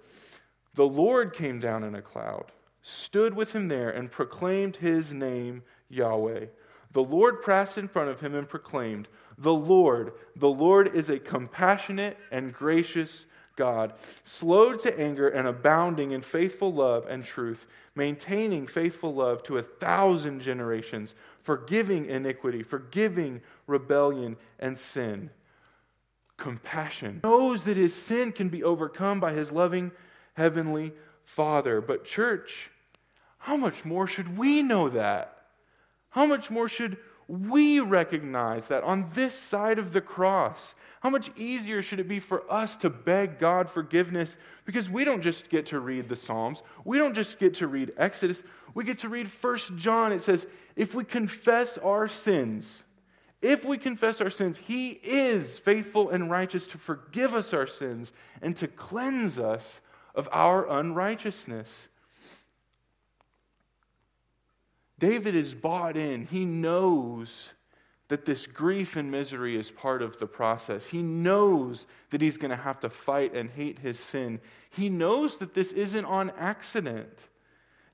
The 0.75 0.87
Lord 0.87 1.33
came 1.33 1.59
down 1.59 1.83
in 1.83 1.95
a 1.95 2.01
cloud, 2.01 2.51
stood 2.81 3.33
with 3.33 3.53
him 3.53 3.69
there, 3.69 3.89
and 3.89 4.11
proclaimed 4.11 4.75
his 4.75 5.13
name, 5.13 5.63
Yahweh. 5.89 6.47
The 6.91 7.03
Lord 7.03 7.43
passed 7.43 7.77
in 7.77 7.87
front 7.87 8.09
of 8.09 8.19
him 8.19 8.35
and 8.35 8.47
proclaimed, 8.47 9.07
The 9.37 9.53
Lord, 9.53 10.13
the 10.35 10.49
Lord 10.49 10.95
is 10.95 11.09
a 11.09 11.19
compassionate 11.19 12.17
and 12.31 12.53
gracious 12.53 13.25
God, 13.55 13.93
slow 14.25 14.73
to 14.75 14.99
anger 14.99 15.29
and 15.29 15.47
abounding 15.47 16.11
in 16.11 16.21
faithful 16.21 16.73
love 16.73 17.05
and 17.07 17.23
truth, 17.23 17.67
maintaining 17.95 18.67
faithful 18.67 19.13
love 19.13 19.43
to 19.43 19.57
a 19.57 19.63
thousand 19.63 20.41
generations, 20.41 21.15
forgiving 21.41 22.05
iniquity, 22.07 22.63
forgiving 22.63 23.41
rebellion 23.67 24.35
and 24.59 24.77
sin. 24.77 25.29
Compassion. 26.35 27.21
Knows 27.23 27.63
that 27.63 27.77
his 27.77 27.93
sin 27.93 28.33
can 28.33 28.49
be 28.49 28.61
overcome 28.61 29.21
by 29.21 29.31
his 29.31 29.53
loving 29.53 29.91
Heavenly 30.35 30.93
Father. 31.23 31.81
But, 31.81 32.05
church, 32.05 32.69
how 33.39 33.57
much 33.57 33.83
more 33.83 34.07
should 34.07 34.37
we 34.37 34.61
know 34.61 34.89
that? 34.89 35.35
How 36.09 36.25
much 36.25 36.49
more 36.49 36.69
should 36.69 36.97
we 37.27 37.79
recognize 37.79 38.67
that 38.67 38.83
on 38.83 39.09
this 39.13 39.33
side 39.33 39.79
of 39.79 39.93
the 39.93 40.01
cross? 40.01 40.75
How 41.01 41.09
much 41.09 41.31
easier 41.35 41.81
should 41.81 41.99
it 41.99 42.07
be 42.07 42.19
for 42.19 42.49
us 42.51 42.75
to 42.77 42.89
beg 42.89 43.39
God 43.39 43.69
forgiveness? 43.69 44.35
Because 44.65 44.89
we 44.89 45.03
don't 45.03 45.21
just 45.21 45.49
get 45.49 45.67
to 45.67 45.79
read 45.79 46.07
the 46.07 46.15
Psalms, 46.15 46.61
we 46.83 46.97
don't 46.97 47.15
just 47.15 47.39
get 47.39 47.55
to 47.55 47.67
read 47.67 47.93
Exodus, 47.97 48.41
we 48.73 48.83
get 48.83 48.99
to 48.99 49.09
read 49.09 49.29
First 49.29 49.75
John. 49.75 50.11
It 50.11 50.21
says, 50.21 50.45
if 50.75 50.93
we 50.93 51.03
confess 51.03 51.77
our 51.77 52.07
sins, 52.07 52.83
if 53.41 53.63
we 53.65 53.77
confess 53.77 54.21
our 54.21 54.29
sins, 54.29 54.57
He 54.57 54.91
is 54.91 55.59
faithful 55.59 56.09
and 56.09 56.29
righteous 56.29 56.67
to 56.67 56.77
forgive 56.77 57.33
us 57.33 57.53
our 57.53 57.67
sins 57.67 58.11
and 58.41 58.55
to 58.57 58.67
cleanse 58.67 59.39
us 59.39 59.81
of 60.15 60.29
our 60.31 60.69
unrighteousness. 60.69 61.87
David 64.97 65.35
is 65.35 65.53
bought 65.53 65.97
in. 65.97 66.25
He 66.25 66.45
knows 66.45 67.51
that 68.07 68.25
this 68.25 68.45
grief 68.45 68.95
and 68.95 69.11
misery 69.11 69.57
is 69.57 69.71
part 69.71 70.01
of 70.01 70.19
the 70.19 70.27
process. 70.27 70.85
He 70.85 71.01
knows 71.01 71.85
that 72.11 72.21
he's 72.21 72.37
going 72.37 72.51
to 72.51 72.55
have 72.55 72.79
to 72.81 72.89
fight 72.89 73.35
and 73.35 73.49
hate 73.49 73.79
his 73.79 73.99
sin. 73.99 74.39
He 74.69 74.89
knows 74.89 75.37
that 75.39 75.53
this 75.53 75.71
isn't 75.71 76.05
on 76.05 76.31
accident. 76.37 77.27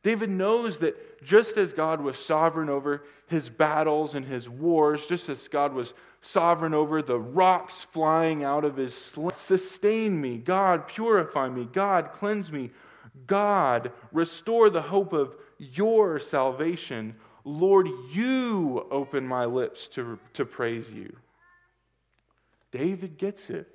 David 0.04 0.30
knows 0.30 0.80
that 0.80 1.24
just 1.24 1.58
as 1.58 1.74
God 1.74 2.02
was 2.02 2.18
sovereign 2.18 2.70
over 2.70 3.04
his 3.28 3.50
battles 3.50 4.16
and 4.16 4.26
his 4.26 4.50
wars, 4.50 5.06
just 5.06 5.30
as 5.30 5.48
God 5.48 5.74
was 5.74 5.94
sovereign 6.22 6.74
over 6.74 7.02
the 7.02 7.20
rocks 7.20 7.86
flying 7.92 8.44
out 8.44 8.66
of 8.66 8.78
his 8.78 8.96
sling, 8.96 9.32
sustain 9.38 10.20
me, 10.20 10.38
God, 10.38 10.88
purify 10.88 11.50
me, 11.50 11.68
God, 11.72 12.12
cleanse 12.14 12.52
me, 12.52 12.72
God, 13.28 13.92
restore 14.12 14.70
the 14.70 14.82
hope 14.82 15.14
of 15.14 15.36
your 15.60 16.20
salvation. 16.20 17.16
Lord, 17.44 17.88
you 18.12 18.88
open 18.90 19.28
my 19.28 19.46
lips 19.46 19.88
to, 19.90 20.18
to 20.34 20.46
praise 20.46 20.92
you. 20.92 21.16
David 22.72 23.18
gets 23.18 23.50
it. 23.50 23.68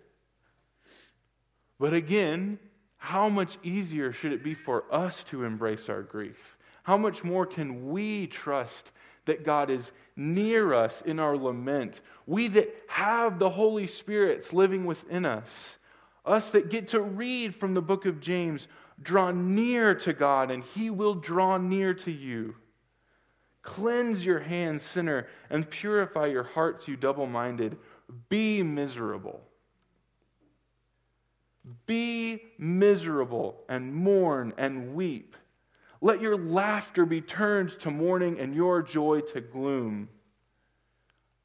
But 1.78 1.94
again, 1.94 2.58
how 2.98 3.28
much 3.28 3.58
easier 3.62 4.12
should 4.12 4.32
it 4.32 4.42
be 4.42 4.54
for 4.54 4.84
us 4.92 5.24
to 5.24 5.44
embrace 5.44 5.88
our 5.88 6.02
grief? 6.02 6.56
How 6.82 6.96
much 6.96 7.24
more 7.24 7.46
can 7.46 7.90
we 7.90 8.26
trust 8.26 8.92
that 9.26 9.44
God 9.44 9.70
is 9.70 9.90
near 10.14 10.72
us 10.72 11.02
in 11.02 11.18
our 11.18 11.36
lament? 11.36 12.00
We 12.26 12.48
that 12.48 12.74
have 12.88 13.38
the 13.38 13.50
Holy 13.50 13.86
Spirit's 13.86 14.52
living 14.52 14.84
within 14.86 15.24
us, 15.24 15.76
us 16.24 16.50
that 16.52 16.70
get 16.70 16.88
to 16.88 17.00
read 17.00 17.54
from 17.54 17.74
the 17.74 17.82
book 17.82 18.06
of 18.06 18.20
James, 18.20 18.68
draw 19.02 19.30
near 19.30 19.94
to 19.94 20.12
God 20.12 20.50
and 20.50 20.64
he 20.74 20.90
will 20.90 21.14
draw 21.14 21.58
near 21.58 21.94
to 21.94 22.10
you. 22.10 22.56
Cleanse 23.62 24.24
your 24.24 24.38
hands, 24.38 24.82
sinner, 24.82 25.26
and 25.50 25.68
purify 25.68 26.26
your 26.26 26.44
hearts, 26.44 26.86
you 26.86 26.96
double 26.96 27.26
minded. 27.26 27.76
Be 28.28 28.62
miserable. 28.62 29.42
Be 31.86 32.42
miserable 32.58 33.64
and 33.68 33.94
mourn 33.94 34.52
and 34.56 34.94
weep. 34.94 35.36
Let 36.00 36.20
your 36.20 36.36
laughter 36.36 37.04
be 37.04 37.20
turned 37.20 37.70
to 37.80 37.90
mourning 37.90 38.38
and 38.38 38.54
your 38.54 38.82
joy 38.82 39.20
to 39.32 39.40
gloom. 39.40 40.08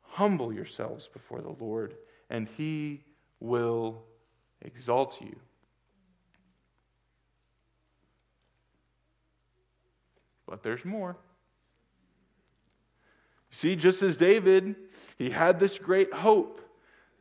Humble 0.02 0.54
yourselves 0.54 1.08
before 1.08 1.42
the 1.42 1.56
Lord, 1.64 1.96
and 2.30 2.48
he 2.58 3.04
will 3.40 4.04
exalt 4.62 5.20
you. 5.22 5.36
But 10.46 10.64
there's 10.64 10.84
more. 10.84 11.16
See, 13.52 13.76
just 13.76 14.04
as 14.04 14.18
David, 14.18 14.76
he 15.18 15.30
had 15.30 15.60
this 15.60 15.78
great 15.78 16.14
hope 16.14 16.62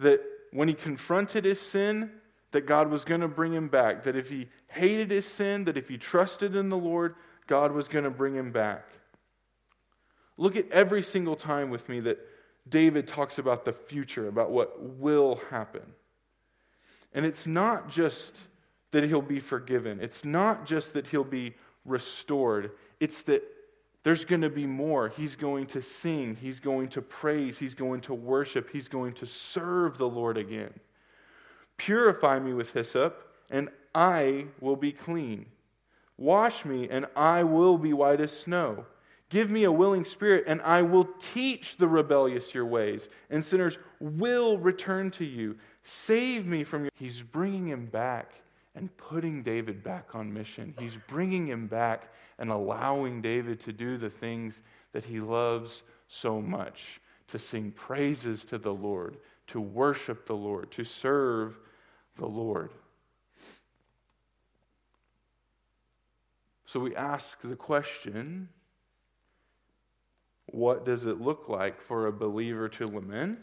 that 0.01 0.21
when 0.53 0.69
he 0.69 0.75
confronted 0.75 1.45
his 1.45 1.61
sin, 1.61 2.11
that 2.53 2.67
God 2.67 2.91
was 2.91 3.05
going 3.05 3.21
to 3.21 3.29
bring 3.29 3.53
him 3.53 3.69
back. 3.69 4.05
That 4.05 4.17
if 4.17 4.29
he 4.31 4.49
hated 4.69 5.11
his 5.11 5.27
sin, 5.27 5.65
that 5.65 5.77
if 5.77 5.89
he 5.89 5.99
trusted 5.99 6.57
in 6.57 6.69
the 6.69 6.77
Lord, 6.77 7.15
God 7.47 7.73
was 7.73 7.89
going 7.89 8.05
to 8.05 8.11
bring 8.11 8.35
him 8.35 8.53
back. 8.53 8.85
Look 10.37 10.57
at 10.57 10.71
every 10.71 11.03
single 11.03 11.37
time 11.37 11.71
with 11.71 11.89
me 11.89 12.01
that 12.01 12.19
David 12.69 13.07
talks 13.07 13.39
about 13.39 13.65
the 13.65 13.73
future, 13.73 14.29
about 14.29 14.51
what 14.51 14.81
will 14.81 15.41
happen. 15.51 15.83
And 17.13 17.27
it's 17.27 17.47
not 17.47 17.91
just 17.91 18.39
that 18.93 19.05
he'll 19.05 19.23
be 19.23 19.41
forgiven, 19.41 20.01
it's 20.01 20.25
not 20.25 20.67
just 20.67 20.95
that 20.95 21.07
he'll 21.07 21.25
be 21.25 21.55
restored, 21.85 22.73
it's 22.99 23.23
that 23.23 23.43
there's 24.03 24.25
going 24.25 24.41
to 24.41 24.51
be 24.51 24.67
more. 24.67 25.11
He's 25.11 25.37
going 25.37 25.67
to 25.67 25.83
sing, 25.83 26.37
he's 26.41 26.59
going 26.59 26.89
to 26.91 27.03
praise, 27.03 27.59
he's 27.59 27.75
going 27.75 28.01
to 28.03 28.15
worship, 28.15 28.71
he's 28.71 28.89
going 28.89 29.13
to 29.15 29.27
serve 29.27 29.99
the 29.99 30.09
Lord 30.09 30.39
again. 30.39 30.73
Purify 31.87 32.39
me 32.39 32.53
with 32.53 32.73
hyssop, 32.73 33.33
and 33.51 33.71
I 33.95 34.47
will 34.61 34.77
be 34.77 34.93
clean. 34.93 35.47
Wash 36.19 36.67
me, 36.67 36.89
and 36.91 37.07
I 37.17 37.43
will 37.43 37.79
be 37.79 37.95
white 37.95 38.21
as 38.21 38.33
snow. 38.33 38.85
Give 39.31 39.51
me 39.51 39.65
a 39.65 39.73
willing 39.73 40.05
spirit, 40.05 40.45
and 40.47 40.61
I 40.61 40.83
will 40.83 41.09
teach 41.33 41.79
the 41.79 41.89
rebellious 41.89 42.53
your 42.53 42.67
ways, 42.67 43.09
and 43.31 43.43
sinners 43.43 43.79
will 43.99 44.59
return 44.59 45.11
to 45.13 45.25
you. 45.25 45.57
Save 45.83 46.47
me 46.47 46.65
from 46.65 46.83
your. 46.83 46.91
He's 46.97 47.23
bringing 47.23 47.69
him 47.69 47.87
back 47.87 48.35
and 48.75 48.95
putting 48.99 49.43
David 49.43 49.83
back 49.83 50.15
on 50.15 50.31
mission. 50.33 50.75
He's 50.79 50.99
bringing 51.09 51.47
him 51.47 51.67
back 51.67 52.13
and 52.39 52.51
allowing 52.51 53.23
David 53.23 53.59
to 53.61 53.73
do 53.73 53.97
the 53.97 54.11
things 54.11 54.61
that 54.93 55.05
he 55.05 55.19
loves 55.19 55.83
so 56.09 56.43
much 56.43 57.01
to 57.29 57.39
sing 57.39 57.71
praises 57.71 58.45
to 58.45 58.59
the 58.59 58.75
Lord, 58.75 59.17
to 59.47 59.61
worship 59.61 60.27
the 60.27 60.37
Lord, 60.37 60.71
to 60.73 60.85
serve 60.85 61.59
the 62.21 62.27
Lord. 62.27 62.71
So 66.67 66.79
we 66.79 66.95
ask 66.95 67.41
the 67.43 67.57
question 67.57 68.49
what 70.47 70.85
does 70.85 71.07
it 71.07 71.21
look 71.21 71.49
like 71.49 71.81
for 71.81 72.07
a 72.07 72.13
believer 72.13 72.69
to 72.69 72.87
lament? 72.87 73.43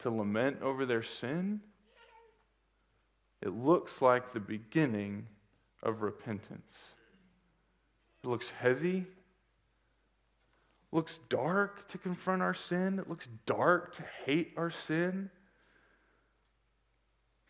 To 0.00 0.10
lament 0.10 0.62
over 0.62 0.86
their 0.86 1.02
sin? 1.02 1.60
It 3.42 3.50
looks 3.50 4.00
like 4.00 4.32
the 4.32 4.40
beginning 4.40 5.26
of 5.82 6.02
repentance. 6.02 6.76
It 8.22 8.28
looks 8.28 8.50
heavy. 8.50 8.98
It 8.98 9.06
looks 10.96 11.18
dark 11.28 11.88
to 11.88 11.98
confront 11.98 12.40
our 12.40 12.54
sin. 12.54 12.98
It 12.98 13.08
looks 13.08 13.28
dark 13.46 13.94
to 13.96 14.04
hate 14.24 14.52
our 14.56 14.70
sin. 14.70 15.30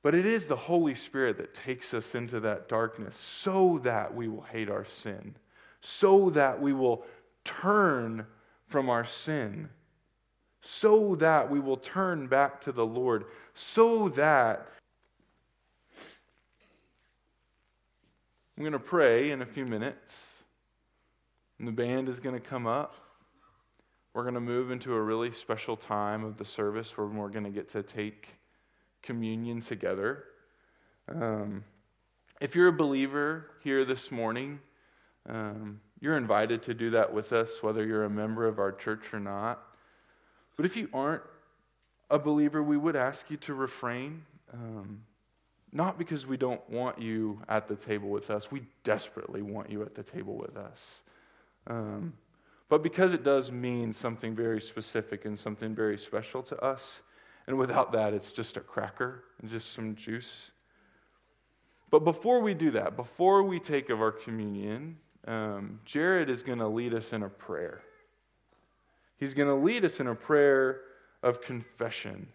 But 0.02 0.14
it 0.14 0.24
is 0.24 0.46
the 0.46 0.56
Holy 0.56 0.94
Spirit 0.94 1.36
that 1.36 1.54
takes 1.54 1.92
us 1.92 2.14
into 2.14 2.40
that 2.40 2.68
darkness 2.68 3.16
so 3.16 3.78
that 3.84 4.14
we 4.14 4.28
will 4.28 4.42
hate 4.42 4.70
our 4.70 4.86
sin, 5.02 5.36
so 5.82 6.30
that 6.30 6.60
we 6.60 6.72
will 6.72 7.04
turn 7.44 8.26
from 8.66 8.88
our 8.88 9.04
sin, 9.04 9.68
so 10.62 11.16
that 11.16 11.50
we 11.50 11.60
will 11.60 11.76
turn 11.76 12.28
back 12.28 12.60
to 12.62 12.72
the 12.72 12.86
Lord, 12.86 13.24
so 13.54 14.08
that 14.10 14.66
I'm 18.56 18.64
going 18.64 18.72
to 18.72 18.78
pray 18.78 19.30
in 19.30 19.42
a 19.42 19.46
few 19.46 19.64
minutes, 19.64 20.14
and 21.58 21.66
the 21.66 21.72
band 21.72 22.08
is 22.08 22.20
going 22.20 22.34
to 22.34 22.46
come 22.46 22.66
up. 22.66 22.94
We're 24.12 24.22
going 24.22 24.34
to 24.34 24.40
move 24.40 24.70
into 24.70 24.94
a 24.94 25.00
really 25.00 25.32
special 25.32 25.76
time 25.76 26.24
of 26.24 26.36
the 26.36 26.44
service 26.44 26.96
where 26.96 27.06
we're 27.06 27.28
going 27.28 27.44
to 27.44 27.50
get 27.50 27.70
to 27.70 27.82
take 27.82 28.28
communion 29.02 29.60
together. 29.60 30.24
Um, 31.08 31.64
if 32.40 32.54
you're 32.54 32.68
a 32.68 32.72
believer 32.72 33.46
here 33.62 33.84
this 33.84 34.10
morning, 34.10 34.60
um, 35.28 35.80
you're 36.00 36.16
invited 36.16 36.62
to 36.64 36.74
do 36.74 36.90
that 36.90 37.12
with 37.12 37.32
us, 37.32 37.48
whether 37.60 37.84
you're 37.84 38.04
a 38.04 38.10
member 38.10 38.46
of 38.46 38.58
our 38.58 38.72
church 38.72 39.12
or 39.12 39.20
not. 39.20 39.62
But 40.56 40.66
if 40.66 40.76
you 40.76 40.88
aren't 40.92 41.22
a 42.10 42.18
believer, 42.18 42.62
we 42.62 42.76
would 42.76 42.96
ask 42.96 43.30
you 43.30 43.36
to 43.38 43.54
refrain. 43.54 44.22
Um, 44.52 45.02
not 45.72 45.98
because 45.98 46.26
we 46.26 46.36
don't 46.36 46.68
want 46.68 47.00
you 47.00 47.40
at 47.48 47.68
the 47.68 47.76
table 47.76 48.08
with 48.08 48.30
us, 48.30 48.50
we 48.50 48.62
desperately 48.82 49.42
want 49.42 49.70
you 49.70 49.82
at 49.82 49.94
the 49.94 50.02
table 50.02 50.36
with 50.36 50.56
us. 50.56 51.00
Um, 51.66 52.14
but 52.68 52.82
because 52.82 53.12
it 53.12 53.22
does 53.22 53.52
mean 53.52 53.92
something 53.92 54.34
very 54.34 54.60
specific 54.60 55.24
and 55.24 55.38
something 55.38 55.74
very 55.74 55.98
special 55.98 56.42
to 56.44 56.60
us, 56.64 57.00
and 57.50 57.58
without 57.58 57.92
that, 57.92 58.14
it's 58.14 58.30
just 58.30 58.56
a 58.56 58.60
cracker 58.60 59.24
and 59.40 59.50
just 59.50 59.72
some 59.72 59.96
juice. 59.96 60.52
But 61.90 62.04
before 62.04 62.40
we 62.40 62.54
do 62.54 62.70
that, 62.70 62.96
before 62.96 63.42
we 63.42 63.58
take 63.58 63.90
of 63.90 64.00
our 64.00 64.12
communion, 64.12 64.96
um, 65.26 65.80
Jared 65.84 66.30
is 66.30 66.42
going 66.42 66.60
to 66.60 66.68
lead 66.68 66.94
us 66.94 67.12
in 67.12 67.24
a 67.24 67.28
prayer. 67.28 67.82
He's 69.16 69.34
going 69.34 69.48
to 69.48 69.54
lead 69.54 69.84
us 69.84 69.98
in 69.98 70.06
a 70.06 70.14
prayer 70.14 70.82
of 71.24 71.42
confession. 71.42 72.28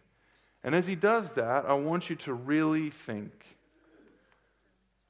And 0.63 0.75
as 0.75 0.86
he 0.86 0.95
does 0.95 1.32
that, 1.32 1.65
I 1.65 1.73
want 1.73 2.10
you 2.10 2.17
to 2.17 2.34
really 2.34 2.89
think. 2.89 3.45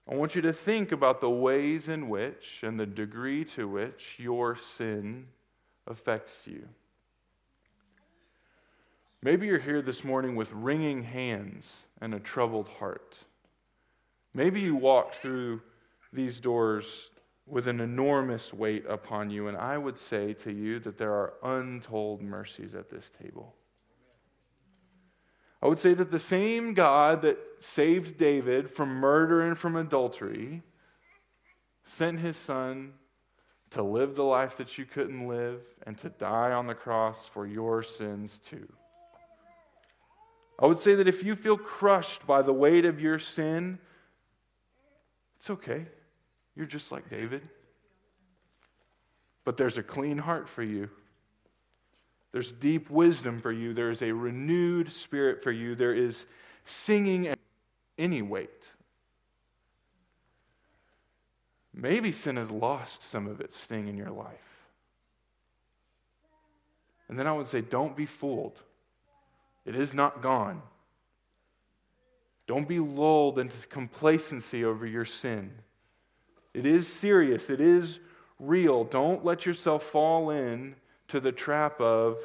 I 0.08 0.14
want 0.14 0.36
you 0.36 0.42
to 0.44 0.54
think 0.54 0.92
about 0.92 1.20
the 1.20 1.32
ways 1.32 1.88
in 1.88 2.10
which 2.10 2.60
and 2.62 2.80
the 2.80 2.86
degree 2.86 3.44
to 3.56 3.68
which 3.68 4.18
your 4.20 4.56
sin 4.78 5.26
affects 5.88 6.46
you. 6.46 6.68
Maybe 9.26 9.48
you're 9.48 9.58
here 9.58 9.82
this 9.82 10.04
morning 10.04 10.36
with 10.36 10.52
wringing 10.52 11.02
hands 11.02 11.74
and 12.00 12.14
a 12.14 12.20
troubled 12.20 12.70
heart. 12.70 13.18
Maybe 14.36 14.62
you 14.62 14.76
walked 14.76 15.16
through 15.16 15.64
these 16.14 16.40
doors 16.40 17.10
with 17.48 17.68
an 17.68 17.80
enormous 17.80 18.54
weight 18.54 18.86
upon 18.88 19.32
you, 19.32 19.48
and 19.48 19.58
I 19.58 19.80
would 19.80 19.98
say 19.98 20.34
to 20.34 20.54
you 20.54 20.78
that 20.82 21.00
there 21.00 21.12
are 21.12 21.34
untold 21.42 22.22
mercies 22.22 22.76
at 22.76 22.92
this 22.92 23.10
table. 23.20 23.56
I 25.60 25.70
would 25.70 25.80
say 25.80 25.96
that 25.96 26.12
the 26.12 26.20
same 26.20 26.76
God 26.76 27.24
that 27.24 27.40
saved 27.62 28.20
David 28.20 28.70
from 28.70 28.90
murder 28.90 29.42
and 29.42 29.58
from 29.58 29.76
adultery 29.76 30.62
sent 31.84 32.20
his 32.20 32.38
son 32.38 32.94
to 33.72 33.82
live 33.82 34.14
the 34.14 34.24
life 34.24 34.58
that 34.58 34.78
you 34.78 34.86
couldn't 34.86 35.28
live 35.28 35.62
and 35.88 35.98
to 35.98 36.10
die 36.10 36.52
on 36.52 36.68
the 36.68 36.76
cross 36.76 37.28
for 37.34 37.48
your 37.48 37.82
sins 37.82 38.38
too. 38.38 38.68
I 40.58 40.66
would 40.66 40.80
say 40.80 40.96
that 40.96 41.08
if 41.08 41.24
you 41.24 41.36
feel 41.36 41.58
crushed 41.58 42.26
by 42.26 42.42
the 42.42 42.54
weight 42.54 42.86
of 42.86 43.00
your 43.00 43.20
sin, 43.20 43.78
it's 45.40 45.50
okay. 45.50 45.86
You're 46.56 46.66
just 46.66 46.92
like 46.92 47.10
David. 47.10 47.48
But 49.44 49.58
there's 49.58 49.78
a 49.78 49.84
clean 49.84 50.18
heart 50.18 50.48
for 50.48 50.64
you. 50.64 50.90
There's 52.32 52.52
deep 52.52 52.90
wisdom 52.90 53.40
for 53.40 53.52
you. 53.52 53.74
There 53.74 53.92
is 53.92 54.02
a 54.02 54.12
renewed 54.12 54.92
spirit 54.92 55.44
for 55.44 55.52
you. 55.52 55.76
There 55.76 55.94
is 55.94 56.26
singing 56.66 57.28
and 57.28 57.38
any 57.98 58.22
weight. 58.22 58.50
Maybe 61.74 62.12
sin 62.12 62.38
has 62.38 62.50
lost 62.50 63.10
some 63.10 63.28
of 63.28 63.42
its 63.42 63.58
sting 63.58 63.88
in 63.88 63.98
your 63.98 64.10
life. 64.10 64.40
And 67.08 67.20
then 67.20 67.28
I 67.28 67.34
would 67.34 67.48
say, 67.48 67.62
don't 67.62 67.96
be 67.96 68.06
fooled. 68.06 68.60
It 69.66 69.76
is 69.76 69.94
not 69.94 70.22
gone. 70.22 70.62
Don't 72.48 72.68
be 72.68 72.80
lulled 72.80 73.40
into 73.40 73.56
complacency 73.68 74.64
over 74.64 74.86
your 74.86 75.06
sin. 75.06 75.52
It 76.54 76.66
is 76.66 76.88
serious, 76.88 77.50
it 77.50 77.60
is 77.60 78.00
real. 78.40 78.84
Don't 78.84 79.26
let 79.26 79.46
yourself 79.46 79.84
fall 79.84 80.30
in 80.30 80.76
to 81.08 81.20
the 81.20 81.32
trap 81.32 81.82
of, 81.82 82.18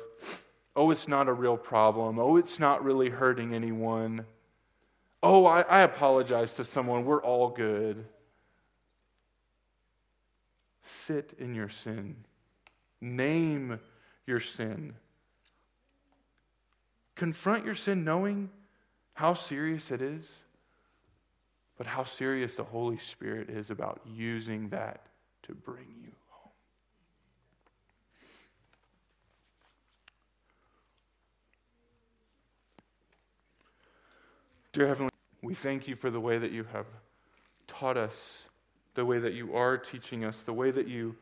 oh, 0.77 0.91
it's 0.91 1.09
not 1.09 1.29
a 1.29 1.33
real 1.33 1.57
problem. 1.57 2.19
Oh, 2.19 2.37
it's 2.37 2.59
not 2.59 2.85
really 2.85 3.09
hurting 3.09 3.55
anyone. 3.55 4.25
Oh, 5.23 5.47
I, 5.47 5.63
I 5.63 5.81
apologize 5.81 6.57
to 6.57 6.65
someone. 6.65 7.05
We're 7.05 7.23
all 7.23 7.49
good. 7.49 8.05
Sit 10.85 11.35
in 11.39 11.55
your 11.55 11.69
sin. 11.69 12.17
Name 13.01 13.81
your 14.27 14.41
sin. 14.41 14.95
Confront 17.17 17.65
your 17.65 17.75
sin 17.75 18.05
knowing 18.05 18.51
how 19.15 19.35
serious 19.35 19.91
it 19.91 20.01
is, 20.01 20.25
but 21.77 21.87
how 21.87 22.05
serious 22.05 22.57
the 22.57 22.65
Holy 22.65 22.99
Spirit 22.99 23.51
is 23.51 23.71
about 23.71 24.01
using 24.07 24.69
that 24.71 25.03
to 25.43 25.55
bring 25.55 25.87
you 26.03 26.13
home. 26.29 26.53
Dear 34.73 34.89
Heavenly, 34.89 35.11
we 35.43 35.55
thank 35.55 35.89
you 35.89 35.97
for 35.97 36.11
the 36.11 36.21
way 36.21 36.39
that 36.39 36.53
you 36.53 36.65
have 36.73 36.87
taught 37.67 37.97
us, 37.97 38.43
the 38.95 39.05
way 39.05 39.19
that 39.19 39.35
you 39.35 39.55
are 39.55 39.77
teaching 39.77 40.25
us, 40.25 40.43
the 40.43 40.53
way 40.53 40.71
that 40.71 40.87
you 40.87 41.17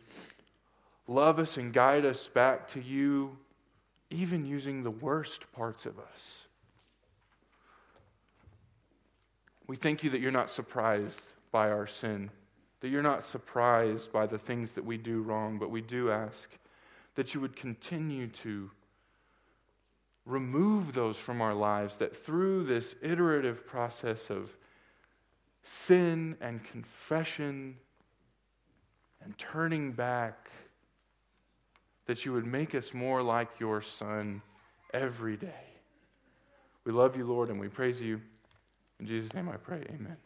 love 1.06 1.38
us 1.38 1.56
and 1.56 1.72
guide 1.72 2.04
us 2.04 2.28
back 2.28 2.68
to 2.68 2.80
you, 2.80 3.36
even 4.10 4.46
using 4.46 4.82
the 4.82 4.90
worst 4.90 5.50
parts 5.52 5.86
of 5.86 5.98
us. 5.98 6.38
We 9.66 9.76
thank 9.76 10.02
you 10.02 10.10
that 10.10 10.20
you're 10.20 10.30
not 10.30 10.48
surprised 10.48 11.20
by 11.52 11.70
our 11.70 11.86
sin, 11.86 12.30
that 12.80 12.88
you're 12.88 13.02
not 13.02 13.24
surprised 13.24 14.10
by 14.12 14.26
the 14.26 14.38
things 14.38 14.72
that 14.72 14.84
we 14.84 14.96
do 14.96 15.20
wrong, 15.20 15.58
but 15.58 15.70
we 15.70 15.82
do 15.82 16.10
ask 16.10 16.48
that 17.16 17.34
you 17.34 17.40
would 17.40 17.56
continue 17.56 18.28
to 18.28 18.70
remove 20.24 20.92
those 20.92 21.16
from 21.16 21.40
our 21.40 21.54
lives, 21.54 21.96
that 21.96 22.16
through 22.16 22.64
this 22.64 22.94
iterative 23.02 23.66
process 23.66 24.30
of 24.30 24.56
sin 25.64 26.36
and 26.40 26.62
confession 26.64 27.76
and 29.22 29.36
turning 29.36 29.92
back, 29.92 30.50
that 32.08 32.24
you 32.24 32.32
would 32.32 32.46
make 32.46 32.74
us 32.74 32.92
more 32.94 33.22
like 33.22 33.48
your 33.60 33.82
Son 33.82 34.42
every 34.92 35.36
day. 35.36 35.66
We 36.84 36.90
love 36.90 37.16
you, 37.16 37.26
Lord, 37.26 37.50
and 37.50 37.60
we 37.60 37.68
praise 37.68 38.00
you. 38.00 38.20
In 38.98 39.06
Jesus' 39.06 39.32
name 39.34 39.48
I 39.48 39.58
pray, 39.58 39.84
amen. 39.90 40.16